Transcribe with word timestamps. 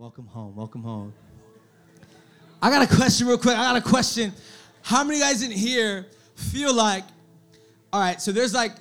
Welcome 0.00 0.28
home. 0.28 0.56
Welcome 0.56 0.82
home. 0.82 1.12
I 2.62 2.70
got 2.70 2.90
a 2.90 2.96
question 2.96 3.26
real 3.26 3.36
quick. 3.36 3.54
I 3.54 3.64
got 3.64 3.76
a 3.76 3.86
question. 3.86 4.32
How 4.80 5.04
many 5.04 5.20
guys 5.20 5.42
in 5.42 5.50
here 5.50 6.06
feel 6.34 6.72
like, 6.72 7.04
all 7.92 8.00
right, 8.00 8.18
so 8.18 8.32
there's 8.32 8.54
like, 8.54 8.72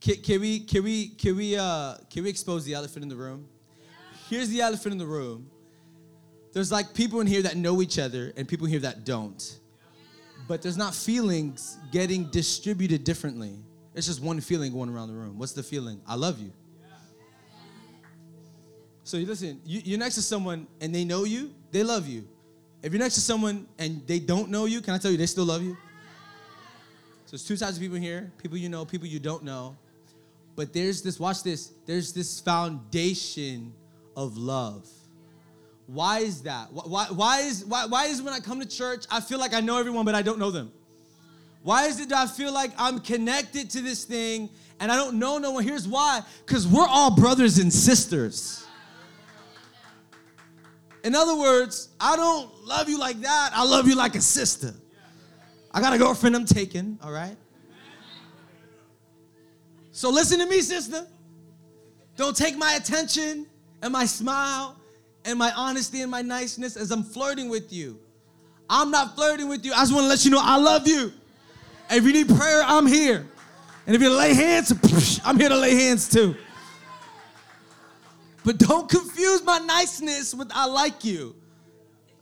can, 0.00 0.14
can 0.22 0.40
we, 0.40 0.60
can 0.60 0.84
we, 0.84 1.08
can 1.08 1.36
we, 1.36 1.54
uh, 1.54 1.96
can 2.08 2.24
we 2.24 2.30
expose 2.30 2.64
the 2.64 2.72
elephant 2.72 3.02
in 3.02 3.10
the 3.10 3.16
room? 3.16 3.46
Here's 4.30 4.48
the 4.48 4.62
elephant 4.62 4.92
in 4.92 4.98
the 4.98 5.04
room. 5.04 5.50
There's 6.54 6.72
like 6.72 6.94
people 6.94 7.20
in 7.20 7.26
here 7.26 7.42
that 7.42 7.58
know 7.58 7.82
each 7.82 7.98
other 7.98 8.32
and 8.34 8.48
people 8.48 8.66
here 8.66 8.80
that 8.80 9.04
don't. 9.04 9.58
But 10.48 10.62
there's 10.62 10.78
not 10.78 10.94
feelings 10.94 11.76
getting 11.92 12.24
distributed 12.30 13.04
differently. 13.04 13.58
It's 13.94 14.06
just 14.06 14.22
one 14.22 14.40
feeling 14.40 14.72
going 14.72 14.88
around 14.88 15.08
the 15.08 15.14
room. 15.14 15.38
What's 15.38 15.52
the 15.52 15.62
feeling? 15.62 16.00
I 16.06 16.14
love 16.14 16.40
you. 16.40 16.54
So 19.08 19.16
listen, 19.16 19.58
you, 19.64 19.80
you're 19.86 19.98
next 19.98 20.16
to 20.16 20.22
someone 20.22 20.66
and 20.82 20.94
they 20.94 21.02
know 21.02 21.24
you, 21.24 21.50
they 21.70 21.82
love 21.82 22.06
you. 22.06 22.28
If 22.82 22.92
you're 22.92 23.00
next 23.00 23.14
to 23.14 23.22
someone 23.22 23.66
and 23.78 24.06
they 24.06 24.18
don't 24.18 24.50
know 24.50 24.66
you, 24.66 24.82
can 24.82 24.92
I 24.92 24.98
tell 24.98 25.10
you 25.10 25.16
they 25.16 25.24
still 25.24 25.46
love 25.46 25.62
you? 25.62 25.78
So 27.24 27.30
there's 27.30 27.46
two 27.46 27.56
types 27.56 27.76
of 27.76 27.80
people 27.80 27.96
here 27.96 28.30
people 28.36 28.58
you 28.58 28.68
know, 28.68 28.84
people 28.84 29.08
you 29.08 29.18
don't 29.18 29.44
know. 29.44 29.78
But 30.56 30.74
there's 30.74 31.00
this, 31.00 31.18
watch 31.18 31.42
this, 31.42 31.72
there's 31.86 32.12
this 32.12 32.38
foundation 32.40 33.72
of 34.14 34.36
love. 34.36 34.86
Why 35.86 36.18
is 36.18 36.42
that? 36.42 36.70
Why, 36.70 37.06
why, 37.06 37.40
is, 37.40 37.64
why, 37.64 37.86
why 37.86 38.08
is 38.08 38.20
when 38.20 38.34
I 38.34 38.40
come 38.40 38.60
to 38.60 38.68
church, 38.68 39.06
I 39.10 39.22
feel 39.22 39.38
like 39.38 39.54
I 39.54 39.60
know 39.60 39.78
everyone, 39.78 40.04
but 40.04 40.16
I 40.16 40.20
don't 40.20 40.38
know 40.38 40.50
them? 40.50 40.70
Why 41.62 41.86
is 41.86 41.98
it 41.98 42.10
that 42.10 42.18
I 42.18 42.26
feel 42.26 42.52
like 42.52 42.72
I'm 42.76 42.98
connected 42.98 43.70
to 43.70 43.80
this 43.80 44.04
thing 44.04 44.50
and 44.78 44.92
I 44.92 44.96
don't 44.96 45.18
know 45.18 45.38
no 45.38 45.52
one? 45.52 45.64
Here's 45.64 45.88
why 45.88 46.20
because 46.44 46.68
we're 46.68 46.86
all 46.86 47.16
brothers 47.16 47.56
and 47.56 47.72
sisters. 47.72 48.66
In 51.04 51.14
other 51.14 51.36
words, 51.36 51.90
I 52.00 52.16
don't 52.16 52.52
love 52.64 52.88
you 52.88 52.98
like 52.98 53.20
that. 53.20 53.50
I 53.52 53.64
love 53.64 53.86
you 53.86 53.94
like 53.96 54.14
a 54.14 54.20
sister. 54.20 54.74
I 55.72 55.80
got 55.80 55.92
a 55.92 55.98
girlfriend 55.98 56.34
I'm 56.34 56.44
taking, 56.44 56.98
all 57.02 57.12
right? 57.12 57.36
So 59.92 60.10
listen 60.10 60.38
to 60.38 60.46
me, 60.46 60.60
sister. 60.60 61.06
Don't 62.16 62.36
take 62.36 62.56
my 62.56 62.74
attention 62.74 63.46
and 63.82 63.92
my 63.92 64.04
smile 64.04 64.76
and 65.24 65.38
my 65.38 65.52
honesty 65.52 66.02
and 66.02 66.10
my 66.10 66.22
niceness 66.22 66.76
as 66.76 66.90
I'm 66.90 67.02
flirting 67.02 67.48
with 67.48 67.72
you. 67.72 67.98
I'm 68.70 68.90
not 68.90 69.14
flirting 69.14 69.48
with 69.48 69.64
you. 69.64 69.72
I 69.72 69.80
just 69.80 69.92
want 69.92 70.04
to 70.04 70.08
let 70.08 70.24
you 70.24 70.30
know 70.30 70.40
I 70.42 70.56
love 70.56 70.86
you. 70.86 71.12
And 71.88 71.98
if 71.98 72.04
you 72.04 72.12
need 72.12 72.28
prayer, 72.28 72.62
I'm 72.64 72.86
here. 72.86 73.26
And 73.86 73.96
if 73.96 74.02
you 74.02 74.10
lay 74.10 74.34
hands, 74.34 75.20
I'm 75.24 75.38
here 75.38 75.48
to 75.48 75.56
lay 75.56 75.74
hands 75.74 76.08
too. 76.08 76.36
But 78.44 78.58
don't 78.58 78.88
confuse 78.88 79.42
my 79.44 79.58
niceness 79.58 80.34
with 80.34 80.50
I 80.54 80.66
like 80.66 81.04
you. 81.04 81.34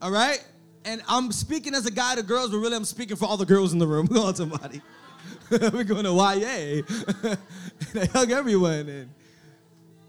All 0.00 0.10
right? 0.10 0.44
And 0.84 1.02
I'm 1.08 1.32
speaking 1.32 1.74
as 1.74 1.86
a 1.86 1.90
guy 1.90 2.14
to 2.14 2.22
girls, 2.22 2.50
but 2.50 2.58
really 2.58 2.76
I'm 2.76 2.84
speaking 2.84 3.16
for 3.16 3.26
all 3.26 3.36
the 3.36 3.46
girls 3.46 3.72
in 3.72 3.78
the 3.78 3.86
room. 3.86 4.06
Come 4.08 4.18
on, 4.18 4.34
somebody. 4.34 4.80
We're 5.50 5.84
going 5.84 6.04
to 6.04 6.12
YA. 6.12 6.82
and 7.22 8.00
I 8.00 8.06
hug 8.06 8.30
everyone, 8.30 8.88
and, 8.88 9.10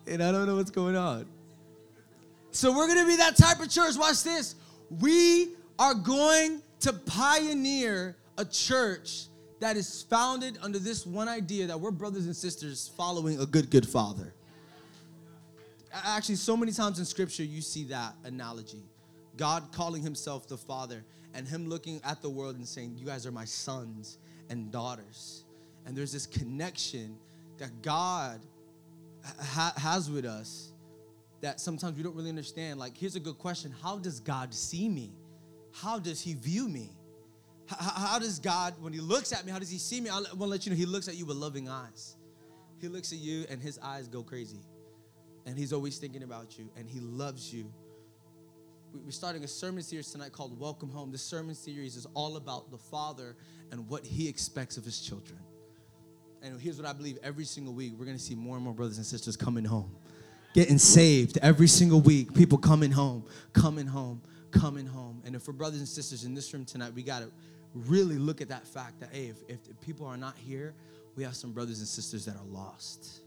and 0.08 0.23
I 0.23 0.31
don't 0.31 0.47
know 0.47 0.55
what's 0.55 0.72
going 0.72 0.95
on. 0.95 1.25
So 2.52 2.75
we're 2.75 2.88
going 2.88 3.00
to 3.00 3.05
be 3.05 3.17
that 3.17 3.38
type 3.38 3.59
of 3.59 3.69
church. 3.69 3.95
Watch 3.97 4.23
this. 4.23 4.55
We 4.89 5.50
are 5.78 5.94
going 5.94 6.61
to 6.80 6.94
pioneer 6.94 8.16
a 8.38 8.45
church 8.45 9.25
that 9.59 9.78
is 9.78 10.03
founded 10.09 10.58
under 10.63 10.80
this 10.80 11.05
one 11.05 11.28
idea 11.28 11.67
that 11.67 11.80
we're 11.80 11.91
brothers 11.91 12.25
and 12.25 12.35
sisters 12.35 12.91
following 12.95 13.39
a 13.39 13.45
good, 13.45 13.69
good 13.69 13.88
father. 13.88 14.33
Actually, 16.03 16.36
so 16.36 16.58
many 16.58 16.72
times 16.72 17.00
in 17.00 17.06
scripture, 17.06 17.44
you 17.44 17.62
see 17.62 17.86
that 17.86 18.16
analogy. 18.23 18.84
God 19.36 19.72
calling 19.72 20.02
himself 20.02 20.48
the 20.48 20.58
Father 20.58 21.06
and 21.34 21.48
him 21.48 21.70
looking 21.70 22.02
at 22.03 22.22
the 22.22 22.30
world 22.30 22.56
and 22.56 22.67
saying, 22.67 22.95
You 22.98 23.06
guys 23.06 23.26
are 23.26 23.31
my 23.31 23.45
sons 23.45 24.18
and 24.50 24.72
daughters. 24.72 25.45
And 25.85 25.96
there's 25.96 26.12
this 26.12 26.25
connection 26.25 27.18
that 27.59 27.81
God 27.81 28.41
ha- 29.40 29.74
has 29.78 30.09
with 30.09 30.25
us 30.25 30.72
that 31.41 31.59
sometimes 31.59 31.96
we 31.96 32.03
don't 32.03 32.16
really 32.16 32.29
understand. 32.29 32.79
Like, 32.79 32.97
here's 32.97 33.16
a 33.16 33.19
good 33.19 33.38
question 33.38 33.74
How 33.81 33.97
does 33.97 34.19
God 34.19 34.53
see 34.53 34.90
me? 34.90 35.14
How 35.72 36.00
does 36.00 36.22
he 36.22 36.34
view 36.34 36.68
me? 36.68 36.90
How, 37.68 38.08
how 38.08 38.19
does 38.19 38.40
God, 38.40 38.74
when 38.79 38.94
he 38.94 39.00
looks 39.00 39.34
at 39.34 39.46
me, 39.46 39.52
how 39.52 39.59
does 39.59 39.69
he 39.69 39.78
see 39.78 40.02
me? 40.02 40.09
I 40.09 40.16
want 40.16 40.40
to 40.40 40.46
let 40.46 40.66
you 40.66 40.72
know, 40.72 40.78
he 40.78 40.85
looks 40.85 41.08
at 41.08 41.16
you 41.16 41.25
with 41.25 41.38
loving 41.38 41.69
eyes. 41.69 42.16
He 42.79 42.88
looks 42.88 43.12
at 43.12 43.19
you 43.19 43.46
and 43.50 43.62
his 43.62 43.78
eyes 43.79 44.08
go 44.08 44.24
crazy 44.24 44.62
and 45.47 45.58
He's 45.58 45.72
always 45.72 45.97
thinking 45.97 46.24
about 46.24 46.59
you, 46.59 46.69
and 46.75 46.88
He 46.90 47.00
loves 47.00 47.53
you. 47.53 47.72
We're 48.94 49.12
starting 49.12 49.44
a 49.46 49.47
sermon 49.47 49.81
series 49.81 50.12
tonight 50.12 50.34
called 50.34 50.59
Welcome 50.59 50.90
Home. 50.90 51.09
This 51.09 51.24
sermon 51.24 51.56
series 51.56 51.96
is 51.96 52.06
all 52.13 52.35
about 52.35 52.69
the 52.69 52.78
Father 52.78 53.35
and 53.72 53.88
what 53.88 54.06
He 54.06 54.28
expects 54.28 54.75
of 54.75 54.84
His 54.84 55.00
children. 55.00 55.40
And 56.44 56.59
here's 56.59 56.78
what 56.78 56.85
I 56.85 56.91
believe 56.91 57.18
every 57.24 57.46
single 57.46 57.74
week 57.74 57.94
we're 57.97 58.06
going 58.06 58.18
to 58.18 58.24
see 58.24 58.35
more 58.35 58.56
and 58.56 58.63
more 58.63 58.74
brothers 58.74 58.97
and 58.97 59.06
sisters 59.06 59.38
coming 59.38 59.63
home, 59.63 59.96
getting 60.53 60.78
saved 60.78 61.40
every 61.41 61.68
single 61.68 62.02
week. 62.02 62.34
People 62.34 62.58
coming 62.58 62.91
home, 62.91 63.24
coming 63.53 63.88
home, 63.88 64.22
coming 64.52 64.85
home. 64.85 65.22
And 65.25 65.34
if 65.34 65.47
we're 65.47 65.53
brothers 65.53 65.79
and 65.79 65.88
sisters 65.88 66.25
in 66.25 66.35
this 66.35 66.53
room 66.53 66.66
tonight, 66.66 66.91
we 66.94 67.03
got 67.03 67.19
to 67.19 67.31
really 67.74 68.18
look 68.18 68.41
at 68.41 68.50
that 68.50 68.68
fact 68.68 69.00
that, 69.00 69.09
hey, 69.14 69.28
if, 69.28 69.38
if 69.47 69.59
people 69.79 70.06
are 70.08 70.18
not 70.18 70.38
here, 70.38 70.74
we 71.16 71.24
have 71.24 71.35
some 71.35 71.53
brothers 71.53 71.79
and 71.79 71.88
sisters 71.88 72.25
that 72.25 72.35
are 72.35 72.46
lost 72.46 73.22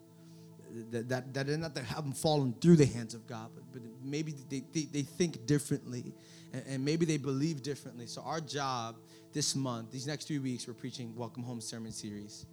that, 0.90 1.08
that, 1.08 1.34
that 1.34 1.48
not 1.58 1.74
that 1.74 1.84
haven't 1.84 2.16
fallen 2.16 2.54
through 2.60 2.76
the 2.76 2.86
hands 2.86 3.14
of 3.14 3.26
God, 3.26 3.50
but, 3.54 3.64
but 3.72 3.82
maybe 4.02 4.34
they, 4.48 4.62
they, 4.72 4.82
they 4.84 5.02
think 5.02 5.46
differently 5.46 6.12
and, 6.52 6.62
and, 6.68 6.84
maybe 6.84 7.04
they 7.04 7.16
believe 7.16 7.62
differently. 7.62 8.06
So, 8.06 8.22
our 8.22 8.40
job 8.40 8.96
this 9.32 9.54
month, 9.54 9.90
these 9.90 10.06
next 10.06 10.26
three 10.26 10.38
weeks, 10.38 10.66
we're 10.66 10.74
preaching 10.74 11.14
Welcome 11.16 11.42
Home 11.42 11.60
Sermon 11.60 11.92
Series. 11.92 12.46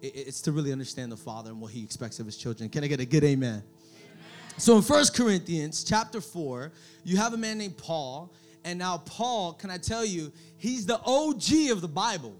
It, 0.00 0.12
it's 0.14 0.40
to 0.42 0.52
really 0.52 0.72
understand 0.72 1.12
the 1.12 1.16
Father 1.16 1.50
and 1.50 1.60
what 1.60 1.72
He 1.72 1.82
expects 1.82 2.20
of 2.20 2.26
His 2.26 2.36
children. 2.36 2.68
Can 2.68 2.84
I 2.84 2.86
get 2.86 3.00
a 3.00 3.04
good 3.04 3.24
amen? 3.24 3.62
amen? 3.62 3.62
So, 4.56 4.76
in 4.76 4.82
First 4.82 5.16
Corinthians 5.16 5.84
chapter 5.84 6.20
4, 6.20 6.72
you 7.04 7.16
have 7.16 7.34
a 7.34 7.38
man 7.38 7.58
named 7.58 7.76
Paul. 7.76 8.32
And 8.64 8.78
now, 8.78 8.98
Paul, 8.98 9.54
can 9.54 9.70
I 9.70 9.78
tell 9.78 10.04
you, 10.04 10.30
he's 10.58 10.84
the 10.84 11.00
OG 11.06 11.70
of 11.70 11.80
the 11.80 11.88
Bible. 11.88 12.36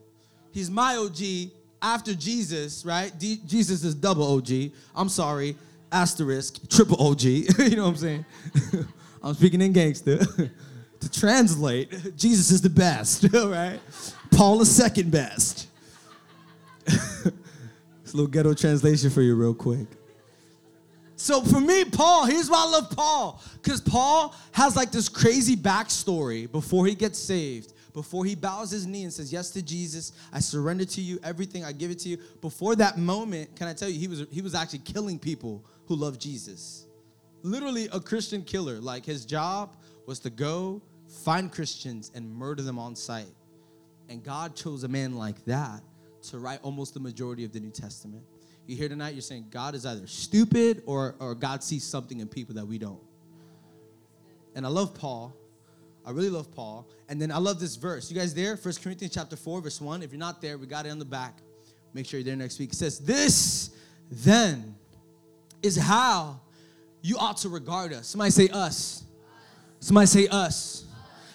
He's 0.53 0.71
my 0.71 0.97
OG 0.97 1.51
after 1.83 2.15
Jesus, 2.15 2.85
right? 2.85 3.13
D- 3.19 3.41
Jesus 3.47 3.85
is 3.85 3.95
double 3.95 4.37
OG. 4.37 4.73
I'm 4.95 5.09
sorry, 5.09 5.57
asterisk, 5.93 6.69
triple 6.69 7.01
OG. 7.01 7.23
you 7.23 7.77
know 7.77 7.85
what 7.85 7.91
I'm 7.91 7.97
saying? 7.97 8.25
I'm 9.23 9.35
speaking 9.35 9.61
in 9.61 9.73
gangster. 9.73 10.19
to 11.01 11.11
translate, 11.11 12.17
Jesus 12.17 12.51
is 12.51 12.61
the 12.61 12.71
best, 12.71 13.27
right? 13.33 13.81
Paul 14.31 14.61
is 14.61 14.75
second 14.75 15.11
best. 15.11 15.69
it's 16.87 17.25
a 17.25 17.33
little 18.13 18.27
ghetto 18.27 18.53
translation 18.53 19.09
for 19.11 19.23
you, 19.23 19.35
real 19.35 19.55
quick. 19.55 19.87
So 21.17 21.43
for 21.43 21.61
me, 21.61 21.85
Paul, 21.85 22.27
here's 22.27 22.49
why 22.49 22.65
I 22.67 22.71
love 22.71 22.91
Paul. 22.91 23.43
Because 23.63 23.81
Paul 23.81 24.35
has 24.53 24.77
like 24.77 24.91
this 24.91 25.09
crazy 25.09 25.57
backstory 25.57 26.51
before 26.51 26.87
he 26.87 26.95
gets 26.95 27.19
saved 27.19 27.75
before 27.93 28.25
he 28.25 28.35
bows 28.35 28.71
his 28.71 28.87
knee 28.87 29.05
and 29.05 29.13
says 29.13 29.33
yes 29.33 29.51
to 29.51 29.63
Jesus, 29.63 30.13
I 30.33 30.41
surrender 30.41 30.85
to 30.85 31.01
you 31.01 31.19
everything, 31.23 31.65
I 31.65 31.73
give 31.73 31.91
it 31.91 31.99
to 32.01 32.09
you. 32.09 32.19
Before 32.41 32.77
that 32.77 32.99
moment, 32.99 33.57
can 33.57 33.67
I 33.69 33.73
tell 33.73 33.89
you, 33.89 33.99
he 33.99 34.09
was 34.09 34.27
he 34.31 34.43
was 34.43 34.55
actually 34.55 34.81
killing 34.81 35.19
people 35.19 35.65
who 35.87 35.97
love 35.97 36.19
Jesus. 36.19 36.87
Literally 37.43 37.89
a 37.93 38.01
Christian 38.01 38.43
killer. 38.43 38.81
Like 38.81 39.05
his 39.05 39.25
job 39.25 39.77
was 40.07 40.21
to 40.21 40.31
go 40.31 40.83
find 41.25 41.51
Christians 41.51 42.11
and 42.15 42.31
murder 42.31 42.63
them 42.63 42.79
on 42.79 42.95
sight. 42.95 43.29
And 44.09 44.23
God 44.23 44.55
chose 44.55 44.85
a 44.85 44.89
man 44.89 45.17
like 45.17 45.45
that 45.47 45.83
to 46.29 46.39
write 46.39 46.61
almost 46.63 46.95
the 46.95 47.01
majority 47.01 47.45
of 47.45 47.53
the 47.53 47.61
New 47.61 47.71
Testament. 47.71 48.25
You 48.67 48.77
here 48.77 48.89
tonight, 48.89 49.15
you're 49.15 49.23
saying 49.23 49.47
God 49.51 49.75
is 49.75 49.87
either 49.87 50.07
stupid 50.07 50.83
or, 50.87 51.17
or 51.19 51.35
God 51.35 51.63
sees 51.63 51.85
something 51.85 52.21
in 52.21 52.29
people 52.29 52.55
that 52.55 52.67
we 52.67 52.79
don't. 52.79 53.01
And 54.55 54.67
I 54.67 54.69
love 54.69 54.95
Paul 54.95 55.35
I 56.05 56.11
really 56.11 56.31
love 56.31 56.51
Paul. 56.53 56.89
And 57.09 57.21
then 57.21 57.31
I 57.31 57.39
love 57.39 57.61
this 57.61 57.77
verse. 57.77 58.11
You 58.11 58.19
guys 58.19 58.35
there? 58.35 58.57
First 58.57 58.83
Corinthians 58.83 59.15
chapter 59.15 59.37
4, 59.37 59.61
verse 59.61 59.81
1. 59.81 60.03
If 60.03 60.13
you're 60.13 60.19
not 60.19 60.41
there, 60.41 60.59
we 60.59 60.67
got 60.67 60.87
it 60.87 60.91
on 60.91 60.99
the 60.99 61.05
back. 61.05 61.39
Make 61.93 62.07
sure 62.07 62.21
you're 62.21 62.25
there 62.25 62.37
next 62.37 62.59
week. 62.59 62.73
It 62.73 62.77
says, 62.77 62.99
This 62.99 63.71
then 64.11 64.75
is 65.63 65.77
how 65.77 66.41
you 67.03 67.17
ought 67.19 67.39
to 67.39 67.49
regard 67.49 67.93
us. 67.93 68.09
Somebody 68.09 68.31
say 68.31 68.49
us. 68.49 69.05
Somebody 69.81 70.07
say 70.07 70.29
us. 70.29 70.85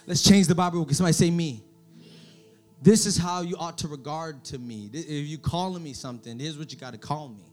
Let's 0.08 0.24
change 0.24 0.48
the 0.48 0.56
Bible. 0.56 0.88
Somebody 0.92 1.14
say 1.14 1.32
me. 1.32 1.64
This 2.82 3.06
is 3.06 3.18
how 3.18 3.42
you 3.42 3.56
ought 3.58 3.80
to 3.80 3.88
regard 3.88 4.44
to 4.46 4.60
me. 4.60 4.90
If 4.94 5.28
you 5.28 5.38
calling 5.40 5.82
me 5.82 5.94
something, 5.94 6.38
here's 6.38 6.58
what 6.58 6.72
you 6.72 6.78
got 6.78 6.94
to 6.94 7.00
call 7.00 7.30
me. 7.30 7.44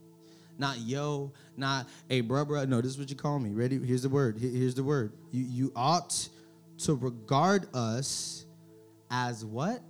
Not 0.59 0.79
yo, 0.79 1.31
not 1.57 1.87
a 2.09 2.15
hey, 2.15 2.21
bruh, 2.21 2.45
bruh. 2.45 2.67
No, 2.67 2.79
this 2.81 2.91
is 2.91 2.99
what 2.99 3.09
you 3.09 3.15
call 3.15 3.39
me. 3.39 3.49
Ready? 3.49 3.79
Here's 3.79 4.03
the 4.03 4.09
word. 4.09 4.37
Here's 4.39 4.75
the 4.75 4.83
word. 4.83 5.11
You, 5.31 5.43
you 5.43 5.71
ought 5.75 6.29
to 6.83 6.95
regard 6.95 7.67
us 7.73 8.45
as 9.11 9.45
what? 9.45 9.81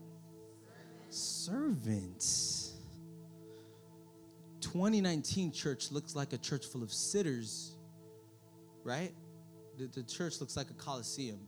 Servants. 1.09 2.73
2019 4.61 5.51
church 5.51 5.91
looks 5.91 6.15
like 6.15 6.33
a 6.33 6.37
church 6.37 6.65
full 6.65 6.81
of 6.81 6.91
sitters, 6.91 7.75
right? 8.83 9.13
the, 9.77 9.87
the 9.87 10.03
church 10.03 10.39
looks 10.39 10.55
like 10.55 10.69
a 10.69 10.73
coliseum, 10.73 11.39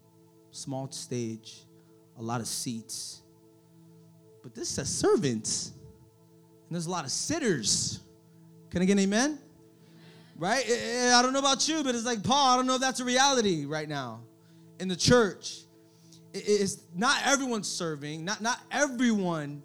small 0.51 0.91
stage, 0.91 1.65
a 2.17 2.21
lot 2.21 2.41
of 2.41 2.47
seats. 2.47 3.21
But 4.43 4.55
this 4.55 4.69
says 4.69 4.89
servants, 4.89 5.71
and 6.67 6.75
there's 6.75 6.85
a 6.85 6.91
lot 6.91 7.05
of 7.05 7.11
sitters. 7.11 7.99
Can 8.69 8.81
I 8.81 8.85
get 8.85 8.93
an 8.93 8.99
amen? 8.99 9.39
Right? 10.37 10.65
Eh, 10.67 10.73
eh, 10.73 11.15
I 11.15 11.21
don't 11.21 11.33
know 11.33 11.39
about 11.39 11.67
you, 11.67 11.83
but 11.83 11.95
it's 11.95 12.05
like 12.05 12.23
Paul. 12.23 12.53
I 12.53 12.55
don't 12.57 12.67
know 12.67 12.75
if 12.75 12.81
that's 12.81 12.99
a 12.99 13.05
reality 13.05 13.65
right 13.65 13.87
now 13.87 14.21
in 14.79 14.87
the 14.87 14.95
church. 14.95 15.61
It's 16.33 16.79
not 16.95 17.21
everyone 17.25 17.63
serving. 17.63 18.25
Not 18.25 18.41
not 18.41 18.59
everyone 18.71 19.63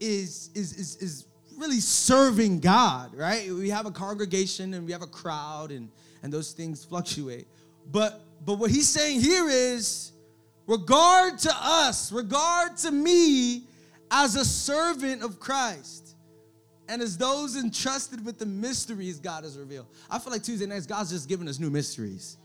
is 0.00 0.50
is 0.54 0.74
is 0.74 0.96
is 0.96 1.26
really 1.56 1.80
serving 1.80 2.60
God, 2.60 3.14
right? 3.14 3.50
We 3.50 3.70
have 3.70 3.86
a 3.86 3.90
congregation 3.90 4.74
and 4.74 4.86
we 4.86 4.92
have 4.92 5.02
a 5.02 5.06
crowd 5.06 5.70
and, 5.70 5.90
and 6.22 6.32
those 6.32 6.52
things 6.52 6.84
fluctuate. 6.84 7.46
But 7.90 8.20
but 8.44 8.58
what 8.58 8.70
he's 8.70 8.88
saying 8.88 9.20
here 9.20 9.48
is 9.48 10.12
regard 10.66 11.38
to 11.40 11.52
us, 11.54 12.12
regard 12.12 12.76
to 12.78 12.90
me 12.90 13.64
as 14.10 14.36
a 14.36 14.44
servant 14.44 15.22
of 15.22 15.38
Christ 15.40 16.16
and 16.88 17.00
as 17.00 17.16
those 17.16 17.56
entrusted 17.56 18.24
with 18.24 18.38
the 18.38 18.46
mysteries 18.46 19.18
God 19.18 19.44
has 19.44 19.56
revealed. 19.56 19.86
I 20.10 20.18
feel 20.18 20.32
like 20.32 20.42
Tuesday 20.42 20.66
nights, 20.66 20.86
God's 20.86 21.10
just 21.10 21.28
giving 21.28 21.48
us 21.48 21.58
new 21.58 21.70
mysteries. 21.70 22.36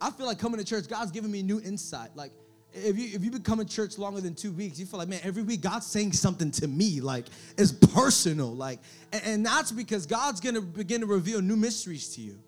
I 0.00 0.10
feel 0.10 0.26
like 0.26 0.38
coming 0.38 0.58
to 0.58 0.64
church, 0.64 0.88
God's 0.88 1.10
giving 1.10 1.30
me 1.30 1.42
new 1.42 1.60
insight. 1.60 2.10
Like, 2.14 2.32
if 2.72 2.98
you 2.98 3.08
if 3.14 3.24
you 3.24 3.30
become 3.30 3.60
a 3.60 3.64
church 3.64 3.98
longer 3.98 4.20
than 4.20 4.34
two 4.34 4.52
weeks, 4.52 4.78
you 4.78 4.86
feel 4.86 4.98
like, 4.98 5.08
man, 5.08 5.20
every 5.22 5.42
week 5.42 5.62
God's 5.62 5.86
saying 5.86 6.12
something 6.12 6.50
to 6.52 6.68
me, 6.68 7.00
like 7.00 7.26
it's 7.56 7.72
personal. 7.72 8.54
Like, 8.54 8.80
and, 9.12 9.22
and 9.24 9.46
that's 9.46 9.72
because 9.72 10.06
God's 10.06 10.40
gonna 10.40 10.60
begin 10.60 11.00
to 11.00 11.06
reveal 11.06 11.40
new 11.40 11.56
mysteries 11.56 12.08
to 12.14 12.20
you. 12.20 12.38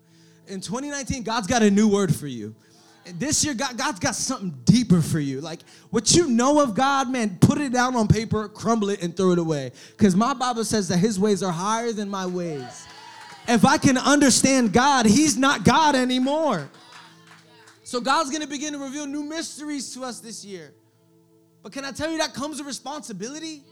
In 0.47 0.61
2019, 0.61 1.23
God's 1.23 1.47
got 1.47 1.63
a 1.63 1.71
new 1.71 1.87
word 1.87 2.13
for 2.13 2.27
you. 2.27 2.55
And 3.05 3.19
This 3.19 3.43
year, 3.43 3.53
God, 3.53 3.77
God's 3.77 3.99
got 3.99 4.15
something 4.15 4.55
deeper 4.63 5.01
for 5.01 5.19
you. 5.19 5.41
Like 5.41 5.61
what 5.89 6.15
you 6.15 6.27
know 6.27 6.61
of 6.61 6.75
God, 6.75 7.09
man, 7.09 7.37
put 7.41 7.59
it 7.59 7.73
down 7.73 7.95
on 7.95 8.07
paper, 8.07 8.47
crumble 8.47 8.89
it, 8.89 9.01
and 9.01 9.15
throw 9.15 9.31
it 9.31 9.39
away. 9.39 9.71
Because 9.97 10.15
my 10.15 10.33
Bible 10.33 10.63
says 10.63 10.87
that 10.89 10.97
his 10.97 11.19
ways 11.19 11.41
are 11.41 11.51
higher 11.51 11.91
than 11.91 12.09
my 12.09 12.25
ways. 12.25 12.87
If 13.47 13.65
I 13.65 13.79
can 13.79 13.97
understand 13.97 14.71
God, 14.71 15.07
he's 15.07 15.35
not 15.35 15.63
God 15.63 15.95
anymore. 15.95 16.69
So 17.91 17.99
God's 17.99 18.29
going 18.29 18.41
to 18.41 18.47
begin 18.47 18.71
to 18.71 18.79
reveal 18.79 19.05
new 19.05 19.21
mysteries 19.21 19.93
to 19.95 20.03
us 20.05 20.21
this 20.21 20.45
year. 20.45 20.73
But 21.61 21.73
can 21.73 21.83
I 21.83 21.91
tell 21.91 22.09
you 22.09 22.19
that 22.19 22.33
comes 22.33 22.57
with 22.57 22.65
responsibility? 22.65 23.63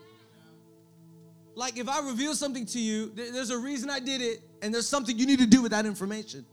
Like 1.56 1.78
if 1.78 1.88
I 1.88 2.06
reveal 2.06 2.36
something 2.36 2.66
to 2.66 2.80
you, 2.82 3.14
there's 3.16 3.50
a 3.50 3.58
reason 3.58 3.90
I 3.90 4.02
did 4.02 4.20
it, 4.20 4.42
and 4.62 4.74
there's 4.74 4.90
something 4.90 5.18
you 5.18 5.26
need 5.26 5.40
to 5.40 5.46
do 5.46 5.62
with 5.62 5.72
that 5.72 5.86
information. 5.86 6.46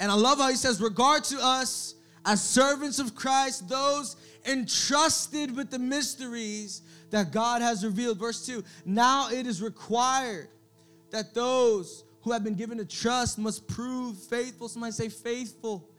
And 0.00 0.10
I 0.10 0.14
love 0.14 0.38
how 0.38 0.48
he 0.48 0.56
says, 0.56 0.80
regard 0.80 1.22
to 1.24 1.38
us 1.38 1.96
as 2.24 2.42
servants 2.42 2.98
of 2.98 3.14
Christ, 3.14 3.68
those 3.68 4.16
entrusted 4.46 5.54
with 5.54 5.70
the 5.70 5.78
mysteries 5.78 6.80
that 7.10 7.30
God 7.30 7.60
has 7.60 7.84
revealed. 7.84 8.18
Verse 8.18 8.46
2 8.46 8.64
Now 8.86 9.28
it 9.28 9.46
is 9.46 9.60
required 9.60 10.48
that 11.10 11.34
those 11.34 12.04
who 12.22 12.32
have 12.32 12.42
been 12.42 12.54
given 12.54 12.80
a 12.80 12.86
trust 12.86 13.38
must 13.38 13.68
prove 13.68 14.16
faithful. 14.16 14.70
Somebody 14.70 14.92
say 14.92 15.10
faithful. 15.10 15.90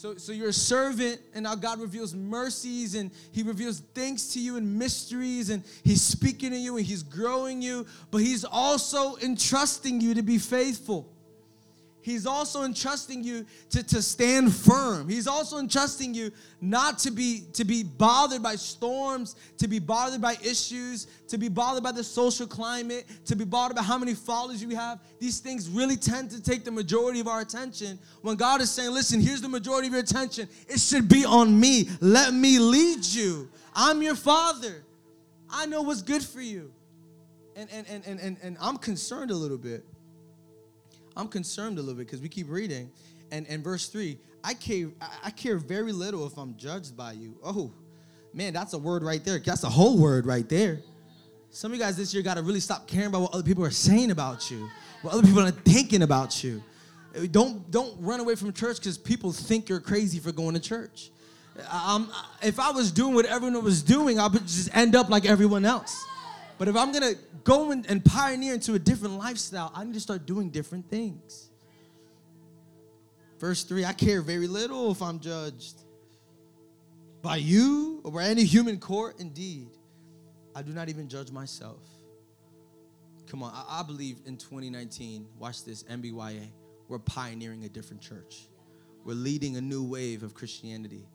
So, 0.00 0.16
so 0.16 0.32
you're 0.32 0.48
a 0.48 0.52
servant, 0.54 1.20
and 1.34 1.42
now 1.42 1.54
God 1.54 1.78
reveals 1.78 2.14
mercies 2.14 2.94
and 2.94 3.10
He 3.32 3.42
reveals 3.42 3.80
things 3.80 4.32
to 4.32 4.40
you 4.40 4.56
and 4.56 4.78
mysteries, 4.78 5.50
and 5.50 5.62
He's 5.84 6.00
speaking 6.00 6.52
to 6.52 6.56
you 6.56 6.78
and 6.78 6.86
He's 6.86 7.02
growing 7.02 7.60
you, 7.60 7.84
but 8.10 8.22
He's 8.22 8.42
also 8.42 9.16
entrusting 9.16 10.00
you 10.00 10.14
to 10.14 10.22
be 10.22 10.38
faithful. 10.38 11.12
He's 12.02 12.26
also 12.26 12.62
entrusting 12.62 13.22
you 13.22 13.44
to, 13.70 13.82
to 13.82 14.00
stand 14.00 14.54
firm. 14.54 15.08
He's 15.08 15.26
also 15.26 15.58
entrusting 15.58 16.14
you 16.14 16.30
not 16.60 16.98
to 17.00 17.10
be, 17.10 17.44
to 17.52 17.64
be 17.64 17.82
bothered 17.82 18.42
by 18.42 18.56
storms, 18.56 19.36
to 19.58 19.68
be 19.68 19.78
bothered 19.78 20.20
by 20.20 20.36
issues, 20.42 21.06
to 21.28 21.36
be 21.36 21.48
bothered 21.48 21.82
by 21.82 21.92
the 21.92 22.04
social 22.04 22.46
climate, 22.46 23.06
to 23.26 23.36
be 23.36 23.44
bothered 23.44 23.76
by 23.76 23.82
how 23.82 23.98
many 23.98 24.14
followers 24.14 24.62
you 24.62 24.74
have. 24.76 25.00
These 25.18 25.40
things 25.40 25.68
really 25.68 25.96
tend 25.96 26.30
to 26.30 26.42
take 26.42 26.64
the 26.64 26.70
majority 26.70 27.20
of 27.20 27.28
our 27.28 27.40
attention. 27.40 27.98
When 28.22 28.36
God 28.36 28.60
is 28.60 28.70
saying, 28.70 28.92
listen, 28.92 29.20
here's 29.20 29.42
the 29.42 29.48
majority 29.48 29.88
of 29.88 29.92
your 29.92 30.02
attention, 30.02 30.48
it 30.68 30.80
should 30.80 31.08
be 31.08 31.24
on 31.24 31.58
me. 31.58 31.88
Let 32.00 32.32
me 32.32 32.58
lead 32.58 33.04
you. 33.04 33.50
I'm 33.74 34.02
your 34.02 34.16
father. 34.16 34.84
I 35.50 35.66
know 35.66 35.82
what's 35.82 36.02
good 36.02 36.22
for 36.22 36.40
you. 36.40 36.72
And, 37.56 37.68
and, 37.70 37.86
and, 37.88 38.06
and, 38.06 38.20
and, 38.20 38.36
and 38.42 38.56
I'm 38.60 38.78
concerned 38.78 39.30
a 39.30 39.34
little 39.34 39.58
bit 39.58 39.84
I'm 41.16 41.28
concerned 41.28 41.78
a 41.78 41.80
little 41.80 41.94
bit 41.94 42.06
because 42.06 42.20
we 42.20 42.28
keep 42.28 42.48
reading. 42.48 42.90
And, 43.32 43.46
and 43.48 43.62
verse 43.62 43.88
3 43.88 44.18
I 44.42 44.54
care, 44.54 44.88
I 45.22 45.30
care 45.30 45.58
very 45.58 45.92
little 45.92 46.26
if 46.26 46.36
I'm 46.38 46.56
judged 46.56 46.96
by 46.96 47.12
you. 47.12 47.36
Oh, 47.44 47.70
man, 48.32 48.54
that's 48.54 48.72
a 48.72 48.78
word 48.78 49.02
right 49.02 49.22
there. 49.22 49.38
That's 49.38 49.64
a 49.64 49.68
whole 49.68 49.98
word 49.98 50.26
right 50.26 50.48
there. 50.48 50.80
Some 51.50 51.72
of 51.72 51.78
you 51.78 51.84
guys 51.84 51.96
this 51.96 52.14
year 52.14 52.22
got 52.22 52.36
to 52.36 52.42
really 52.42 52.60
stop 52.60 52.86
caring 52.86 53.08
about 53.08 53.22
what 53.22 53.34
other 53.34 53.42
people 53.42 53.64
are 53.64 53.70
saying 53.70 54.10
about 54.10 54.50
you, 54.50 54.68
what 55.02 55.14
other 55.14 55.26
people 55.26 55.40
are 55.40 55.50
thinking 55.50 56.02
about 56.02 56.42
you. 56.42 56.62
Don't, 57.32 57.68
don't 57.70 58.00
run 58.00 58.20
away 58.20 58.36
from 58.36 58.52
church 58.52 58.78
because 58.78 58.96
people 58.96 59.32
think 59.32 59.68
you're 59.68 59.80
crazy 59.80 60.20
for 60.20 60.30
going 60.30 60.54
to 60.54 60.60
church. 60.60 61.10
Um, 61.70 62.10
if 62.40 62.60
I 62.60 62.70
was 62.70 62.92
doing 62.92 63.14
what 63.14 63.26
everyone 63.26 63.62
was 63.64 63.82
doing, 63.82 64.20
I 64.20 64.28
would 64.28 64.42
just 64.42 64.74
end 64.74 64.94
up 64.94 65.10
like 65.10 65.26
everyone 65.26 65.64
else. 65.64 66.06
But 66.60 66.68
if 66.68 66.76
I'm 66.76 66.92
gonna 66.92 67.14
go 67.42 67.70
in, 67.70 67.86
and 67.88 68.04
pioneer 68.04 68.52
into 68.52 68.74
a 68.74 68.78
different 68.78 69.14
lifestyle, 69.14 69.72
I 69.74 69.82
need 69.82 69.94
to 69.94 70.00
start 70.00 70.26
doing 70.26 70.50
different 70.50 70.90
things. 70.90 71.48
Verse 73.38 73.64
3 73.64 73.86
I 73.86 73.94
care 73.94 74.20
very 74.20 74.46
little 74.46 74.90
if 74.90 75.00
I'm 75.00 75.20
judged 75.20 75.80
by 77.22 77.36
you 77.36 78.02
or 78.04 78.12
by 78.12 78.24
any 78.24 78.44
human 78.44 78.78
court. 78.78 79.20
Indeed, 79.20 79.70
I 80.54 80.60
do 80.60 80.72
not 80.72 80.90
even 80.90 81.08
judge 81.08 81.32
myself. 81.32 81.80
Come 83.26 83.42
on, 83.42 83.54
I, 83.54 83.80
I 83.80 83.82
believe 83.82 84.18
in 84.26 84.36
2019, 84.36 85.28
watch 85.38 85.64
this, 85.64 85.84
MBYA, 85.84 86.50
we're 86.88 86.98
pioneering 86.98 87.64
a 87.64 87.70
different 87.70 88.02
church. 88.02 88.48
We're 89.06 89.14
leading 89.14 89.56
a 89.56 89.62
new 89.62 89.82
wave 89.82 90.22
of 90.22 90.34
Christianity. 90.34 91.08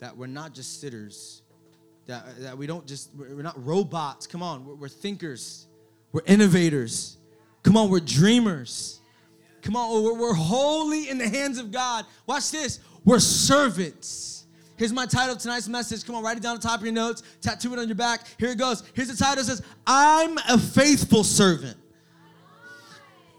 That 0.00 0.18
we're 0.18 0.26
not 0.26 0.52
just 0.52 0.82
sitters, 0.82 1.41
that, 2.06 2.40
that 2.40 2.58
we 2.58 2.66
don't 2.66 2.86
just, 2.86 3.10
we're 3.14 3.42
not 3.42 3.64
robots. 3.64 4.26
Come 4.26 4.42
on, 4.42 4.64
we're, 4.64 4.74
we're 4.74 4.88
thinkers. 4.88 5.66
We're 6.12 6.22
innovators. 6.26 7.16
Come 7.62 7.76
on, 7.76 7.90
we're 7.90 8.00
dreamers. 8.00 9.00
Come 9.62 9.76
on, 9.76 10.02
we're, 10.02 10.14
we're 10.14 10.34
wholly 10.34 11.08
in 11.08 11.18
the 11.18 11.28
hands 11.28 11.58
of 11.58 11.70
God. 11.70 12.04
Watch 12.26 12.50
this. 12.50 12.80
We're 13.04 13.20
servants. 13.20 14.46
Here's 14.76 14.92
my 14.92 15.06
title 15.06 15.36
of 15.36 15.40
tonight's 15.40 15.68
message. 15.68 16.04
Come 16.04 16.16
on, 16.16 16.24
write 16.24 16.36
it 16.36 16.42
down 16.42 16.54
on 16.54 16.60
top 16.60 16.80
of 16.80 16.84
your 16.84 16.94
notes, 16.94 17.22
tattoo 17.40 17.72
it 17.72 17.78
on 17.78 17.86
your 17.86 17.94
back. 17.94 18.26
Here 18.38 18.50
it 18.50 18.58
goes. 18.58 18.82
Here's 18.94 19.08
the 19.08 19.16
title. 19.16 19.42
It 19.42 19.46
says, 19.46 19.62
I'm 19.86 20.38
a 20.48 20.58
faithful 20.58 21.22
servant. 21.22 21.76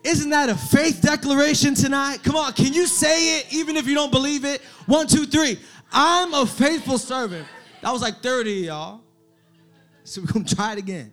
Isn't 0.03 0.29
that 0.31 0.49
a 0.49 0.55
faith 0.55 1.01
declaration 1.01 1.75
tonight? 1.75 2.23
Come 2.23 2.35
on, 2.35 2.53
can 2.53 2.73
you 2.73 2.87
say 2.87 3.39
it 3.39 3.53
even 3.53 3.77
if 3.77 3.87
you 3.87 3.95
don't 3.95 4.11
believe 4.11 4.43
it? 4.43 4.61
One, 4.85 5.07
two, 5.07 5.25
three. 5.25 5.59
I'm 5.91 6.33
a 6.33 6.45
faithful 6.45 6.97
servant. 6.97 7.47
That 7.83 7.91
was 7.91 8.01
like 8.01 8.21
30, 8.21 8.51
y'all. 8.51 9.01
So 10.05 10.21
we're 10.21 10.27
gonna 10.27 10.45
try 10.55 10.71
it 10.71 10.79
again. 10.79 11.11